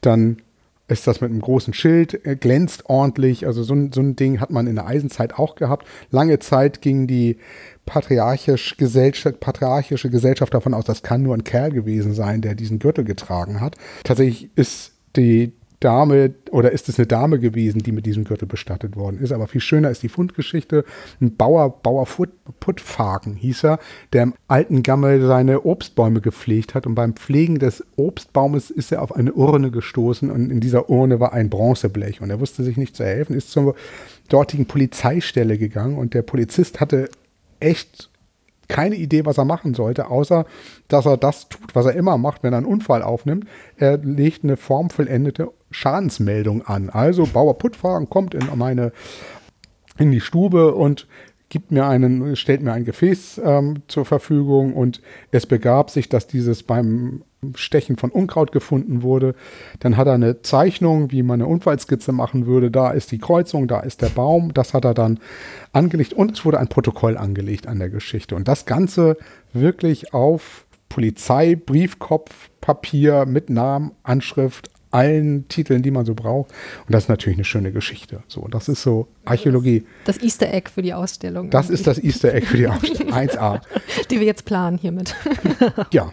[0.01, 0.37] Dann
[0.87, 3.45] ist das mit einem großen Schild, äh, glänzt ordentlich.
[3.45, 5.87] Also so, so ein Ding hat man in der Eisenzeit auch gehabt.
[6.11, 7.37] Lange Zeit ging die
[7.85, 12.79] patriarchisch Gesellschaft, patriarchische Gesellschaft davon aus, das kann nur ein Kerl gewesen sein, der diesen
[12.79, 13.75] Gürtel getragen hat.
[14.03, 15.53] Tatsächlich ist die
[15.83, 19.31] Dame oder ist es eine Dame gewesen, die mit diesem Gürtel bestattet worden ist.
[19.31, 20.85] Aber viel schöner ist die Fundgeschichte.
[21.19, 22.07] Ein Bauer, Bauer
[22.59, 23.79] Puttfagen hieß er,
[24.13, 26.87] der im alten Gammel seine Obstbäume gepflegt hat.
[26.87, 31.19] Und beim Pflegen des Obstbaumes ist er auf eine Urne gestoßen und in dieser Urne
[31.19, 32.21] war ein Bronzeblech.
[32.21, 33.75] Und er wusste sich nicht zu helfen, ist zur
[34.29, 37.09] dortigen Polizeistelle gegangen und der Polizist hatte
[37.59, 38.09] echt
[38.67, 40.45] keine Idee, was er machen sollte, außer
[40.87, 43.45] dass er das tut, was er immer macht, wenn er einen Unfall aufnimmt.
[43.77, 46.89] Er legt eine formvollendete Schadensmeldung an.
[46.89, 48.91] Also Bauer Puttfahren kommt in meine
[49.97, 51.07] in die Stube und
[51.49, 56.25] gibt mir einen, stellt mir ein Gefäß ähm, zur Verfügung und es begab sich, dass
[56.25, 57.21] dieses beim
[57.53, 59.35] Stechen von Unkraut gefunden wurde.
[59.79, 62.71] Dann hat er eine Zeichnung, wie man eine Unfallskizze machen würde.
[62.71, 64.53] Da ist die Kreuzung, da ist der Baum.
[64.55, 65.19] Das hat er dann
[65.73, 68.35] angelegt und es wurde ein Protokoll angelegt an der Geschichte.
[68.35, 69.17] Und das Ganze
[69.51, 76.51] wirklich auf Polizei, Briefkopf, Papier mit Namen, Anschrift, allen Titeln, die man so braucht.
[76.87, 78.23] Und das ist natürlich eine schöne Geschichte.
[78.27, 79.85] So, das ist so Archäologie.
[80.05, 81.49] Das Easter Egg für die Ausstellung.
[81.49, 83.13] Das ist das Easter Egg für die Ausstellung.
[83.13, 83.61] 1a.
[84.09, 85.15] Die wir jetzt planen hiermit.
[85.91, 86.11] Ja.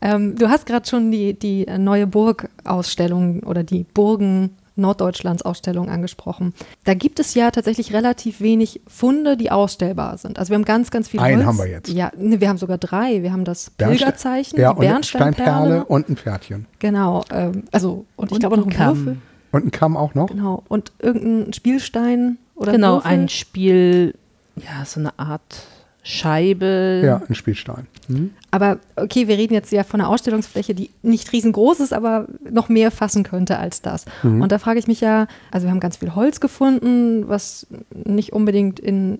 [0.00, 6.54] Ähm, du hast gerade schon die, die neue Burgausstellung oder die Burgen Norddeutschlands Ausstellung angesprochen.
[6.84, 10.38] Da gibt es ja tatsächlich relativ wenig Funde, die ausstellbar sind.
[10.38, 11.46] Also wir haben ganz, ganz viele Einen Holz.
[11.46, 11.88] haben wir jetzt.
[11.88, 13.22] Ja, ne, wir haben sogar drei.
[13.22, 15.34] Wir haben das Bernste- Pilgerzeichen, Ja, die Bernsteinperle.
[15.34, 16.66] Steinperle und ein Pferdchen.
[16.78, 17.24] Genau.
[17.32, 18.96] Ähm, also, und ich Und glaube auch noch ein ein Kamm.
[18.98, 19.16] Würfel.
[19.52, 20.28] Und ein Kamm auch noch.
[20.28, 20.62] Genau.
[20.68, 23.10] Und irgendein Spielstein oder genau, Würfel.
[23.10, 24.14] ein Spiel,
[24.56, 25.62] ja, so eine Art
[26.08, 27.02] Scheibe.
[27.04, 27.88] Ja, ein Spielstein.
[28.06, 28.30] Mhm.
[28.52, 32.68] Aber okay, wir reden jetzt ja von einer Ausstellungsfläche, die nicht riesengroß ist, aber noch
[32.68, 34.04] mehr fassen könnte als das.
[34.22, 34.40] Mhm.
[34.40, 37.66] Und da frage ich mich ja, also wir haben ganz viel Holz gefunden, was
[38.04, 39.18] nicht unbedingt in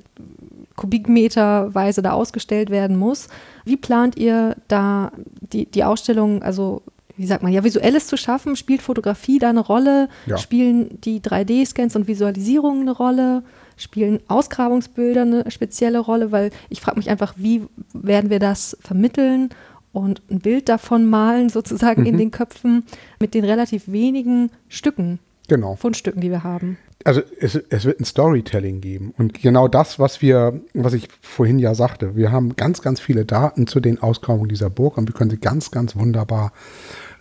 [0.77, 3.27] Kubikmeterweise da ausgestellt werden muss.
[3.65, 5.11] Wie plant ihr da
[5.41, 6.83] die, die Ausstellung, also
[7.17, 8.55] wie sagt man, ja, visuelles zu schaffen?
[8.55, 10.09] Spielt Fotografie da eine Rolle?
[10.27, 10.37] Ja.
[10.37, 13.43] Spielen die 3D-Scans und Visualisierungen eine Rolle?
[13.77, 16.33] Spielen Ausgrabungsbilder eine spezielle Rolle?
[16.33, 17.63] Weil ich frage mich einfach, wie
[17.93, 19.51] werden wir das vermitteln
[19.93, 22.19] und ein Bild davon malen, sozusagen in Mhm.
[22.19, 22.85] den Köpfen
[23.21, 25.19] mit den relativ wenigen Stücken,
[25.49, 25.77] Genau.
[25.77, 26.77] Fundstücken, die wir haben?
[27.05, 29.15] Also es, es wird ein Storytelling geben.
[29.17, 33.25] Und genau das, was wir, was ich vorhin ja sagte, wir haben ganz, ganz viele
[33.25, 36.53] Daten zu den Ausgrabungen dieser Burg und wir können sie ganz, ganz wunderbar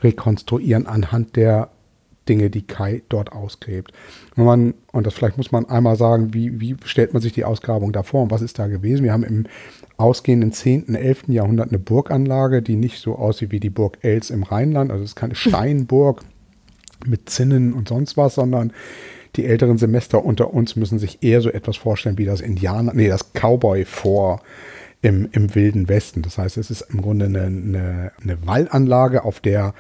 [0.02, 1.70] rekonstruieren anhand der
[2.28, 3.92] Dinge, die Kai dort ausgräbt.
[4.36, 7.46] Wenn man, und das vielleicht muss man einmal sagen, wie, wie stellt man sich die
[7.46, 9.04] Ausgrabung da vor und was ist da gewesen?
[9.04, 9.46] Wir haben im
[9.98, 11.24] ausgehenden 10., 11.
[11.28, 14.92] Jahrhundert eine Burganlage, die nicht so aussieht wie die Burg Els im Rheinland.
[14.92, 16.22] Also es ist keine Steinburg
[17.06, 18.74] mit Zinnen und sonst was, sondern
[19.36, 23.10] die älteren Semester unter uns müssen sich eher so etwas vorstellen wie das Indianer, nee,
[23.10, 24.42] das Cowboy-Vor
[25.02, 26.22] im, im Wilden Westen.
[26.22, 29.74] Das heißt, es ist im Grunde eine, eine, eine Wallanlage, auf der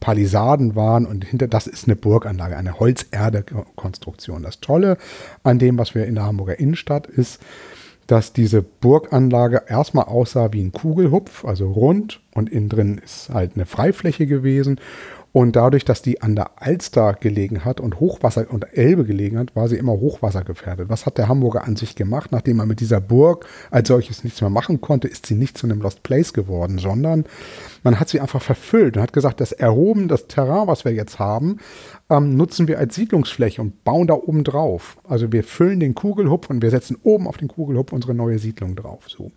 [0.00, 4.42] Palisaden waren und hinter das ist eine Burganlage, eine Holzerde-Konstruktion.
[4.42, 4.96] Das Tolle
[5.42, 7.40] an dem, was wir in der Hamburger Innenstadt ist,
[8.08, 13.52] dass diese Burganlage erstmal aussah wie ein Kugelhupf, also rund und innen drin ist halt
[13.54, 14.80] eine Freifläche gewesen.
[15.38, 19.54] Und dadurch, dass die an der Alster gelegen hat und Hochwasser und Elbe gelegen hat,
[19.54, 20.88] war sie immer hochwassergefährdet.
[20.88, 22.32] Was hat der Hamburger an sich gemacht?
[22.32, 25.68] Nachdem er mit dieser Burg als solches nichts mehr machen konnte, ist sie nicht zu
[25.68, 27.24] einem Lost Place geworden, sondern
[27.84, 31.20] man hat sie einfach verfüllt und hat gesagt, das erhoben, das Terrain, was wir jetzt
[31.20, 31.58] haben,
[32.10, 34.98] ähm, nutzen wir als Siedlungsfläche und bauen da oben drauf.
[35.04, 38.74] Also wir füllen den Kugelhupf und wir setzen oben auf den Kugelhupf unsere neue Siedlung
[38.74, 39.04] drauf.
[39.06, 39.30] So.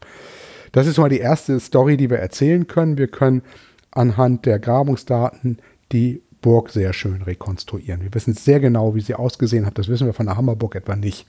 [0.72, 2.98] Das ist mal die erste Story, die wir erzählen können.
[2.98, 3.44] Wir können
[3.92, 5.58] anhand der Grabungsdaten
[5.92, 8.02] die Burg sehr schön rekonstruieren.
[8.02, 9.78] Wir wissen sehr genau, wie sie ausgesehen hat.
[9.78, 11.28] Das wissen wir von der Hammerburg etwa nicht.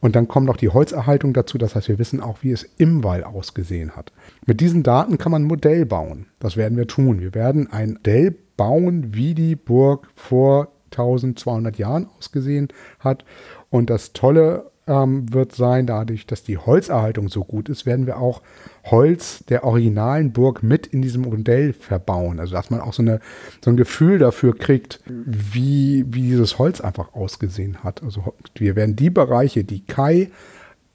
[0.00, 1.58] Und dann kommt noch die Holzerhaltung dazu.
[1.58, 4.12] Das heißt, wir wissen auch, wie es im Wall ausgesehen hat.
[4.46, 6.26] Mit diesen Daten kann man ein Modell bauen.
[6.40, 7.20] Das werden wir tun.
[7.20, 13.24] Wir werden ein Modell bauen, wie die Burg vor 1200 Jahren ausgesehen hat.
[13.70, 18.18] Und das Tolle ähm, wird sein, dadurch, dass die Holzerhaltung so gut ist, werden wir
[18.18, 18.42] auch
[18.84, 22.40] Holz der originalen Burg mit in diesem Modell verbauen.
[22.40, 23.20] Also dass man auch so, eine,
[23.64, 28.02] so ein Gefühl dafür kriegt, wie, wie dieses Holz einfach ausgesehen hat.
[28.02, 30.30] Also wir werden die Bereiche, die Kai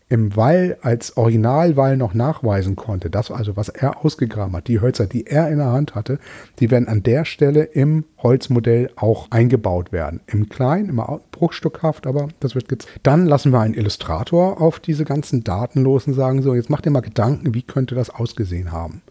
[0.09, 5.05] im Wall als Originalwall noch nachweisen konnte, das also, was er ausgegraben hat, die Hölzer,
[5.05, 6.19] die er in der Hand hatte,
[6.59, 10.21] die werden an der Stelle im Holzmodell auch eingebaut werden.
[10.27, 12.87] Im Kleinen, immer bruchstückhaft, aber das wird jetzt.
[13.03, 16.85] Dann lassen wir einen Illustrator auf diese ganzen Daten los und sagen so, jetzt macht
[16.85, 19.01] ihr mal Gedanken, wie könnte das ausgesehen haben.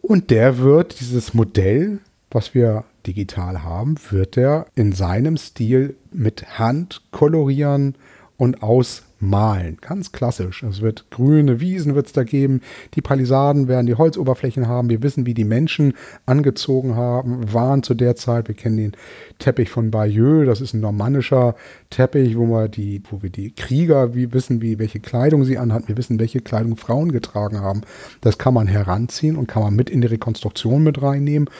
[0.00, 2.00] Und der wird dieses Modell,
[2.30, 7.94] was wir digital haben, wird er in seinem Stil mit Hand kolorieren
[8.38, 9.78] und ausmalen.
[9.80, 10.62] Ganz klassisch.
[10.62, 12.60] Es wird grüne Wiesen wird es da geben.
[12.94, 14.88] Die Palisaden werden die Holzoberflächen haben.
[14.88, 18.46] Wir wissen, wie die Menschen angezogen haben, waren zu der Zeit.
[18.46, 18.92] Wir kennen den
[19.40, 20.46] Teppich von Bayeux.
[20.46, 21.56] Das ist ein normannischer
[21.90, 25.88] Teppich, wo wir die, wo wir die Krieger, wie wissen, wie, welche Kleidung sie anhatten.
[25.88, 27.80] Wir wissen, welche Kleidung Frauen getragen haben.
[28.20, 31.50] Das kann man heranziehen und kann man mit in die Rekonstruktion mit reinnehmen.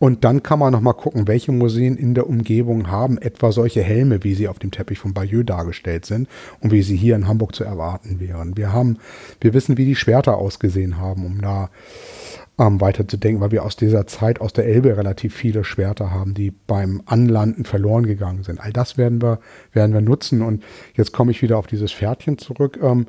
[0.00, 3.82] Und dann kann man noch mal gucken, welche Museen in der Umgebung haben etwa solche
[3.82, 6.28] Helme, wie sie auf dem Teppich von Bayeux dargestellt sind
[6.60, 8.56] und wie sie hier in Hamburg zu erwarten wären.
[8.56, 8.98] Wir haben,
[9.40, 11.70] wir wissen, wie die Schwerter ausgesehen haben, um da
[12.58, 16.12] ähm, weiter zu denken, weil wir aus dieser Zeit aus der Elbe relativ viele Schwerter
[16.12, 18.60] haben, die beim Anlanden verloren gegangen sind.
[18.60, 19.40] All das werden wir,
[19.72, 20.42] werden wir nutzen.
[20.42, 20.62] Und
[20.94, 22.78] jetzt komme ich wieder auf dieses Pferdchen zurück.
[22.82, 23.06] Ähm,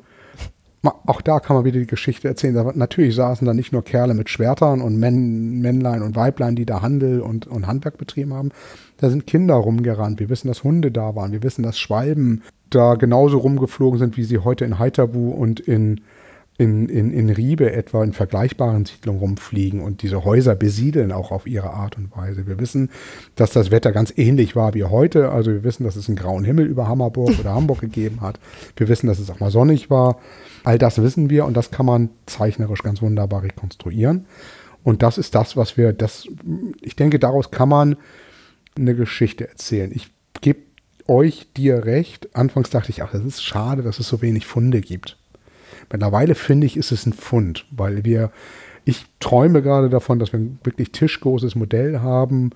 [0.82, 2.54] auch da kann man wieder die Geschichte erzählen.
[2.54, 6.64] Da, natürlich saßen da nicht nur Kerle mit Schwertern und Männ, Männlein und Weiblein, die
[6.64, 8.50] da Handel und, und Handwerk betrieben haben.
[8.96, 10.20] Da sind Kinder rumgerannt.
[10.20, 11.32] Wir wissen, dass Hunde da waren.
[11.32, 16.00] Wir wissen, dass Schwalben da genauso rumgeflogen sind, wie sie heute in Heiterbu und in,
[16.60, 21.46] in, in, in Riebe etwa in vergleichbaren Siedlungen rumfliegen und diese Häuser besiedeln auch auf
[21.46, 22.46] ihre Art und Weise.
[22.46, 22.90] Wir wissen,
[23.34, 25.30] dass das Wetter ganz ähnlich war wie heute.
[25.30, 28.38] Also wir wissen, dass es einen grauen Himmel über Hammerburg oder Hamburg gegeben hat.
[28.76, 30.18] Wir wissen, dass es auch mal sonnig war.
[30.62, 34.26] All das wissen wir und das kann man zeichnerisch ganz wunderbar rekonstruieren.
[34.84, 36.28] Und das ist das, was wir, das,
[36.82, 37.96] ich denke, daraus kann man
[38.76, 39.92] eine Geschichte erzählen.
[39.94, 40.10] Ich
[40.42, 40.60] gebe
[41.06, 42.36] euch dir recht.
[42.36, 45.16] Anfangs dachte ich, ach, das ist schade, dass es so wenig Funde gibt.
[45.92, 48.30] Mittlerweile finde ich, ist es ein Fund, weil wir,
[48.84, 52.50] ich träume gerade davon, dass wir ein wirklich tischgroßes Modell haben,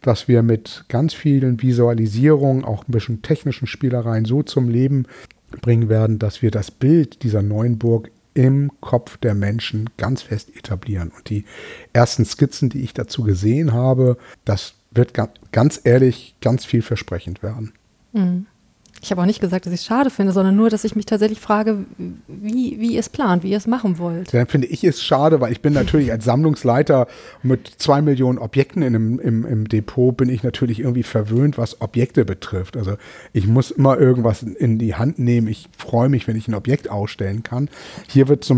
[0.00, 5.06] dass wir mit ganz vielen Visualisierungen, auch ein bisschen technischen Spielereien so zum Leben
[5.60, 10.56] bringen werden, dass wir das Bild dieser neuen Burg im Kopf der Menschen ganz fest
[10.56, 11.10] etablieren.
[11.16, 11.44] Und die
[11.92, 15.12] ersten Skizzen, die ich dazu gesehen habe, das wird
[15.52, 17.72] ganz ehrlich ganz vielversprechend werden.
[18.12, 18.46] Mhm.
[19.02, 21.06] Ich habe auch nicht gesagt, dass ich es schade finde, sondern nur, dass ich mich
[21.06, 21.86] tatsächlich frage,
[22.28, 24.34] wie, wie ihr es plant, wie ihr es machen wollt.
[24.34, 27.06] Dann finde ich es schade, weil ich bin natürlich als Sammlungsleiter
[27.42, 31.80] mit zwei Millionen Objekten in einem, im, im Depot, bin ich natürlich irgendwie verwöhnt, was
[31.80, 32.76] Objekte betrifft.
[32.76, 32.96] Also
[33.32, 35.48] ich muss immer irgendwas in die Hand nehmen.
[35.48, 37.70] Ich freue mich, wenn ich ein Objekt ausstellen kann.
[38.06, 38.50] Hier wird es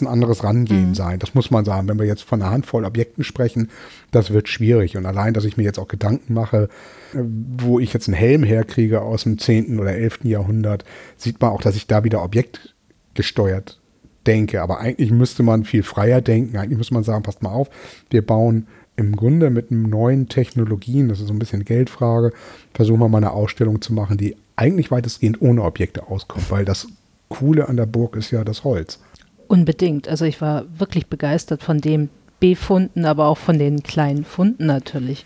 [0.00, 0.94] ein anderes Rangehen mhm.
[0.94, 1.18] sein.
[1.18, 1.88] Das muss man sagen.
[1.88, 3.68] Wenn wir jetzt von einer Handvoll Objekten sprechen,
[4.12, 4.96] das wird schwierig.
[4.96, 6.68] Und allein, dass ich mir jetzt auch Gedanken mache,
[7.14, 9.78] wo ich jetzt einen Helm herkriege aus dem 10.
[9.78, 10.20] oder 11.
[10.24, 10.84] Jahrhundert,
[11.16, 13.80] sieht man auch, dass ich da wieder objektgesteuert
[14.26, 14.62] denke.
[14.62, 16.56] Aber eigentlich müsste man viel freier denken.
[16.56, 17.68] Eigentlich müsste man sagen, passt mal auf,
[18.10, 22.32] wir bauen im Grunde mit neuen Technologien, das ist so ein bisschen Geldfrage,
[22.74, 26.88] versuchen wir mal eine Ausstellung zu machen, die eigentlich weitestgehend ohne Objekte auskommt, weil das
[27.28, 29.00] Coole an der Burg ist ja das Holz.
[29.48, 30.08] Unbedingt.
[30.08, 35.24] Also ich war wirklich begeistert von dem Befunden, aber auch von den kleinen Funden natürlich.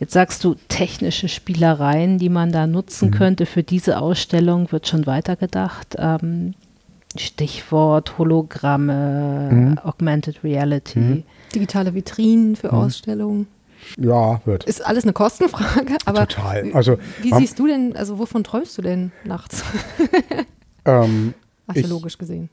[0.00, 3.14] Jetzt sagst du, technische Spielereien, die man da nutzen mhm.
[3.14, 5.96] könnte für diese Ausstellung, wird schon weitergedacht.
[5.98, 6.54] Ähm,
[7.16, 9.78] Stichwort Hologramme, mhm.
[9.78, 10.98] Augmented Reality.
[10.98, 11.22] Mhm.
[11.54, 12.78] Digitale Vitrinen für mhm.
[12.78, 13.46] Ausstellungen.
[13.96, 14.64] Ja, wird.
[14.64, 16.72] Ist alles eine Kostenfrage, aber Total.
[16.72, 19.64] Also, wie siehst du denn, also wovon träumst du denn nachts?
[20.84, 21.34] Ähm,
[21.66, 22.48] Archäologisch ich, gesehen.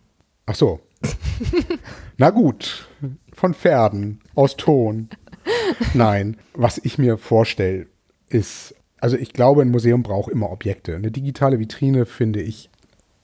[0.46, 0.82] Ach so.
[2.18, 2.90] Na gut,
[3.34, 5.10] von Pferden aus Ton.
[5.94, 7.88] Nein, was ich mir vorstelle,
[8.30, 10.96] ist, also ich glaube, ein Museum braucht immer Objekte.
[10.96, 12.70] Eine digitale Vitrine finde ich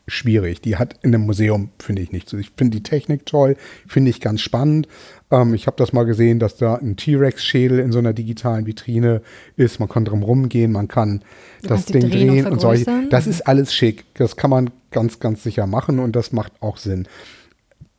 [0.07, 0.61] schwierig.
[0.61, 2.37] Die hat in einem Museum, finde ich nicht so.
[2.37, 3.55] Ich finde die Technik toll,
[3.87, 4.87] finde ich ganz spannend.
[5.31, 9.21] Ähm, ich habe das mal gesehen, dass da ein T-Rex-Schädel in so einer digitalen Vitrine
[9.55, 9.79] ist.
[9.79, 11.23] Man kann drum rumgehen, man kann
[11.61, 12.85] du das Ding drehen, drehen und, und solche.
[13.09, 14.05] Das ist alles schick.
[14.15, 17.07] Das kann man ganz, ganz sicher machen und das macht auch Sinn.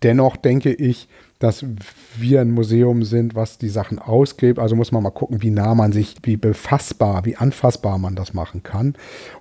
[0.02, 1.08] Dennoch denke ich,
[1.42, 1.64] dass
[2.16, 4.60] wir ein Museum sind, was die Sachen ausgibt.
[4.60, 8.32] Also muss man mal gucken, wie nah man sich, wie befassbar, wie anfassbar man das
[8.32, 8.94] machen kann.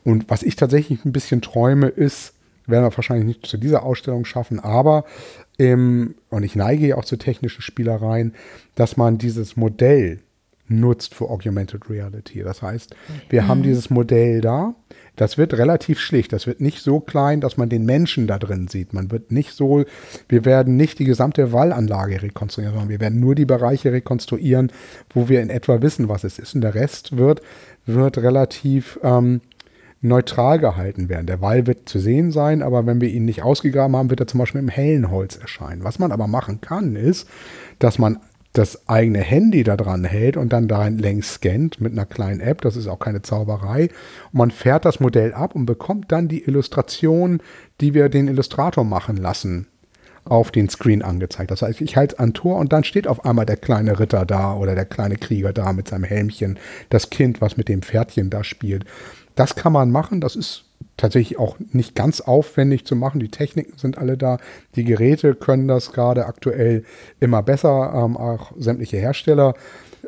[0.03, 2.33] Und was ich tatsächlich ein bisschen träume, ist,
[2.65, 5.05] werden wir wahrscheinlich nicht zu dieser Ausstellung schaffen, aber
[5.59, 8.33] ähm, und ich neige ja auch zu technischen Spielereien,
[8.73, 10.21] dass man dieses Modell
[10.71, 12.41] nutzt für Augmented Reality.
[12.43, 12.95] Das heißt,
[13.29, 13.47] wir mhm.
[13.47, 14.73] haben dieses Modell da.
[15.15, 16.33] Das wird relativ schlicht.
[16.33, 18.93] Das wird nicht so klein, dass man den Menschen da drin sieht.
[18.93, 19.83] Man wird nicht so,
[20.29, 24.71] wir werden nicht die gesamte Wallanlage rekonstruieren, sondern wir werden nur die Bereiche rekonstruieren,
[25.13, 26.55] wo wir in etwa wissen, was es ist.
[26.55, 27.41] Und der Rest wird,
[27.85, 29.41] wird relativ ähm,
[30.01, 31.27] neutral gehalten werden.
[31.27, 34.27] Der Wall wird zu sehen sein, aber wenn wir ihn nicht ausgegraben haben, wird er
[34.27, 35.83] zum Beispiel im hellen Holz erscheinen.
[35.83, 37.27] Was man aber machen kann, ist,
[37.77, 38.17] dass man
[38.53, 42.61] das eigene Handy da dran hält und dann da längs scannt mit einer kleinen App.
[42.61, 43.83] Das ist auch keine Zauberei.
[44.31, 47.41] Und man fährt das Modell ab und bekommt dann die Illustration,
[47.79, 49.67] die wir den Illustrator machen lassen,
[50.25, 51.49] auf den Screen angezeigt.
[51.49, 54.53] Das heißt, ich halte an Tor und dann steht auf einmal der kleine Ritter da
[54.53, 58.43] oder der kleine Krieger da mit seinem Helmchen, das Kind, was mit dem Pferdchen da
[58.43, 58.85] spielt.
[59.35, 60.19] Das kann man machen.
[60.19, 60.65] Das ist
[60.97, 63.19] tatsächlich auch nicht ganz aufwendig zu machen.
[63.19, 64.37] Die Techniken sind alle da.
[64.75, 66.83] Die Geräte können das gerade aktuell
[67.19, 67.93] immer besser.
[67.95, 69.53] Ähm, auch sämtliche Hersteller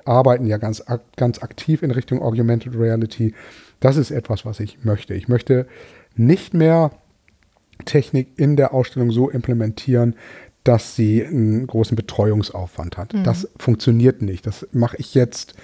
[0.05, 0.83] arbeiten ja ganz,
[1.15, 3.33] ganz aktiv in Richtung Augmented Reality.
[3.79, 5.13] Das ist etwas, was ich möchte.
[5.13, 5.67] Ich möchte
[6.15, 6.91] nicht mehr
[7.85, 10.15] Technik in der Ausstellung so implementieren,
[10.63, 13.13] dass sie einen großen Betreuungsaufwand hat.
[13.13, 13.23] Mhm.
[13.23, 14.47] Das funktioniert nicht.
[14.47, 15.55] Das mache ich jetzt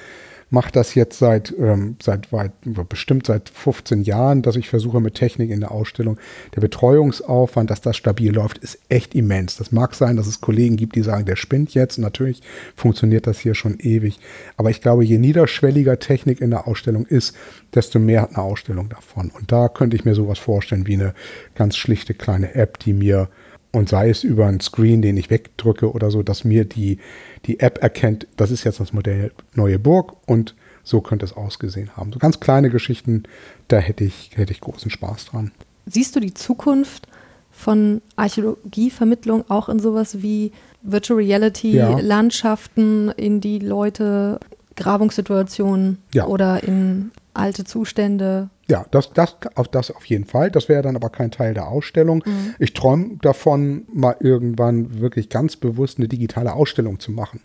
[0.50, 2.52] mache das jetzt seit, ähm, seit weit,
[2.90, 6.18] bestimmt seit 15 Jahren, dass ich versuche mit Technik in der Ausstellung.
[6.56, 9.58] Der Betreuungsaufwand, dass das stabil läuft, ist echt immens.
[9.58, 11.98] Das mag sein, dass es Kollegen gibt, die sagen, der spinnt jetzt.
[11.98, 12.42] Natürlich
[12.76, 14.20] funktioniert das hier schon ewig.
[14.58, 17.36] Aber ich glaube, je niederschwelliger Technik in der Ausstellung ist,
[17.74, 19.32] desto mehr hat eine Ausstellung davon.
[19.32, 21.14] Und da könnte ich mir sowas vorstellen wie eine
[21.56, 23.30] ganz schlichte kleine App, die mir
[23.72, 26.98] und sei es über einen Screen, den ich wegdrücke oder so, dass mir die,
[27.46, 31.96] die App erkennt, das ist jetzt das Modell Neue Burg und so könnte es ausgesehen
[31.96, 32.12] haben.
[32.12, 33.24] So ganz kleine Geschichten,
[33.68, 35.52] da hätte ich, hätte ich großen Spaß dran.
[35.86, 37.08] Siehst du die Zukunft
[37.52, 42.00] von Archäologievermittlung auch in sowas wie Virtual Reality, Ja.
[42.00, 44.40] Landschaften, in die Leute
[44.76, 46.26] Grabungssituationen Ja.
[46.28, 48.50] oder in alte Zustände.
[48.70, 50.52] Ja, das, das, auf das auf jeden Fall.
[50.52, 52.24] Das wäre dann aber kein Teil der Ausstellung.
[52.60, 57.42] Ich träume davon, mal irgendwann wirklich ganz bewusst eine digitale Ausstellung zu machen.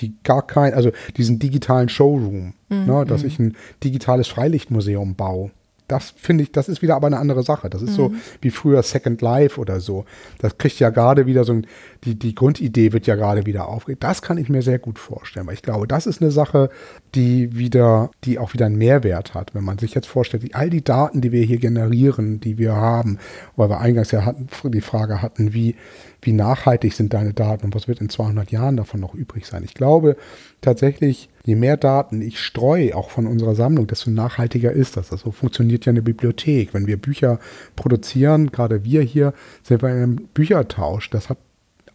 [0.00, 5.50] Die gar kein, also diesen digitalen Showroom, ne, dass ich ein digitales Freilichtmuseum baue.
[5.88, 7.70] Das finde ich, das ist wieder aber eine andere Sache.
[7.70, 8.12] Das ist so
[8.42, 10.04] wie früher Second Life oder so.
[10.38, 11.66] Das kriegt ja gerade wieder so ein,
[12.04, 14.04] die, die Grundidee wird ja gerade wieder aufgeregt.
[14.04, 16.68] Das kann ich mir sehr gut vorstellen, weil ich glaube, das ist eine Sache,
[17.14, 19.54] die wieder, die auch wieder einen Mehrwert hat.
[19.54, 22.76] Wenn man sich jetzt vorstellt, die, all die Daten, die wir hier generieren, die wir
[22.76, 23.18] haben,
[23.56, 25.74] weil wir eingangs ja hatten, die Frage hatten, wie,
[26.22, 29.62] wie nachhaltig sind deine Daten und was wird in 200 Jahren davon noch übrig sein?
[29.64, 30.16] Ich glaube
[30.60, 35.12] tatsächlich, je mehr Daten ich streue, auch von unserer Sammlung, desto nachhaltiger ist das.
[35.12, 36.74] Also so funktioniert ja eine Bibliothek.
[36.74, 37.38] Wenn wir Bücher
[37.76, 41.10] produzieren, gerade wir hier, sind wir in einem Büchertausch.
[41.10, 41.38] Das hat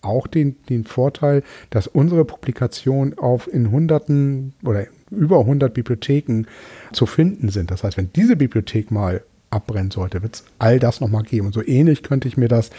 [0.02, 6.46] auch den, den Vorteil, dass unsere Publikationen auf in hunderten oder über 100 Bibliotheken
[6.92, 7.72] zu finden sind.
[7.72, 9.24] Das heißt, wenn diese Bibliothek mal
[9.54, 11.48] abbrennen sollte, wird es all das nochmal geben.
[11.48, 12.70] Und so ähnlich könnte ich mir das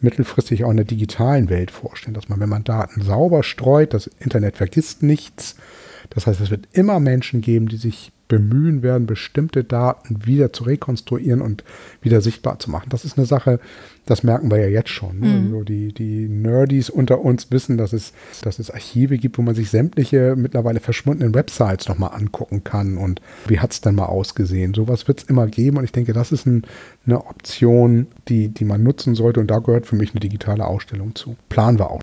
[0.00, 4.10] mittelfristig auch in der digitalen Welt vorstellen, dass man, wenn man Daten sauber streut, das
[4.18, 5.56] Internet vergisst nichts.
[6.10, 10.64] Das heißt, es wird immer Menschen geben, die sich bemühen werden, bestimmte Daten wieder zu
[10.64, 11.62] rekonstruieren und
[12.00, 12.88] wieder sichtbar zu machen.
[12.88, 13.60] Das ist eine Sache,
[14.06, 15.20] das merken wir ja jetzt schon.
[15.20, 15.48] Ne?
[15.50, 18.12] So die, die Nerdies unter uns wissen, dass es,
[18.42, 23.20] dass es Archive gibt, wo man sich sämtliche mittlerweile verschwundenen Websites nochmal angucken kann und
[23.46, 24.74] wie hat es denn mal ausgesehen.
[24.74, 26.64] Sowas wird es immer geben und ich denke, das ist ein,
[27.06, 31.14] eine Option, die, die man nutzen sollte und da gehört für mich eine digitale Ausstellung
[31.14, 31.36] zu.
[31.48, 32.00] Planen wir auch.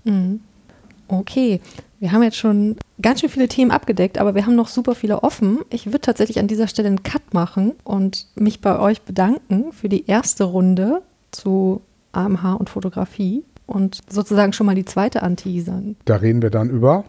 [1.08, 1.60] Okay,
[2.02, 5.22] wir haben jetzt schon ganz schön viele Themen abgedeckt, aber wir haben noch super viele
[5.22, 5.60] offen.
[5.70, 9.88] Ich würde tatsächlich an dieser Stelle einen Cut machen und mich bei euch bedanken für
[9.88, 11.80] die erste Runde zu
[12.10, 15.94] AMH und Fotografie und sozusagen schon mal die zweite anteasern.
[16.04, 17.04] Da reden wir dann über.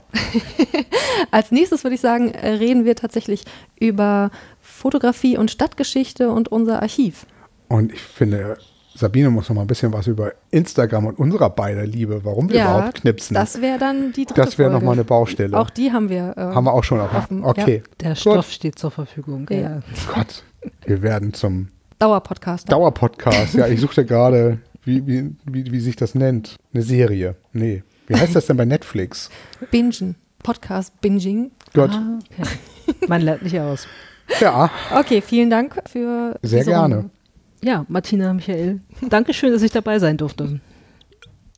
[1.32, 3.46] Als nächstes würde ich sagen, reden wir tatsächlich
[3.80, 4.30] über
[4.62, 7.26] Fotografie und Stadtgeschichte und unser Archiv.
[7.68, 8.60] Und ich finde,
[8.96, 12.62] Sabine muss noch mal ein bisschen was über Instagram und unserer beider Liebe, warum wir
[12.62, 13.34] überhaupt knipsen.
[13.34, 14.80] das wäre dann die dritte Das wäre Folge.
[14.86, 15.58] nochmal eine Baustelle.
[15.58, 16.34] Auch die haben wir.
[16.38, 17.14] äh, Haben wir auch schon auf.
[17.14, 17.82] offen, Okay.
[18.02, 18.18] Der Gut.
[18.20, 19.48] Stoff steht zur Verfügung.
[19.50, 19.58] Ja.
[19.60, 19.80] Ja.
[20.14, 20.44] Gott,
[20.86, 21.70] wir werden zum
[22.00, 22.72] Dauerpodcast.
[22.72, 23.56] Dauerpodcast.
[23.56, 26.56] Ja, ich suchte gerade, wie, wie, wie, wie sich das nennt.
[26.74, 27.36] Eine Serie.
[27.54, 27.84] Nee.
[28.08, 29.30] Wie heißt das denn bei Netflix?
[29.72, 30.16] Bingen.
[30.44, 31.52] Podcast Binging.
[31.74, 31.92] Gott.
[31.92, 32.50] Ah, okay.
[33.08, 33.88] Man lernt nicht aus.
[34.42, 36.96] Ja, Okay, vielen Dank für sehr diese gerne.
[36.96, 37.10] Runde.
[37.64, 40.60] Ja, Martina, Michael, Dankeschön, dass ich dabei sein durfte.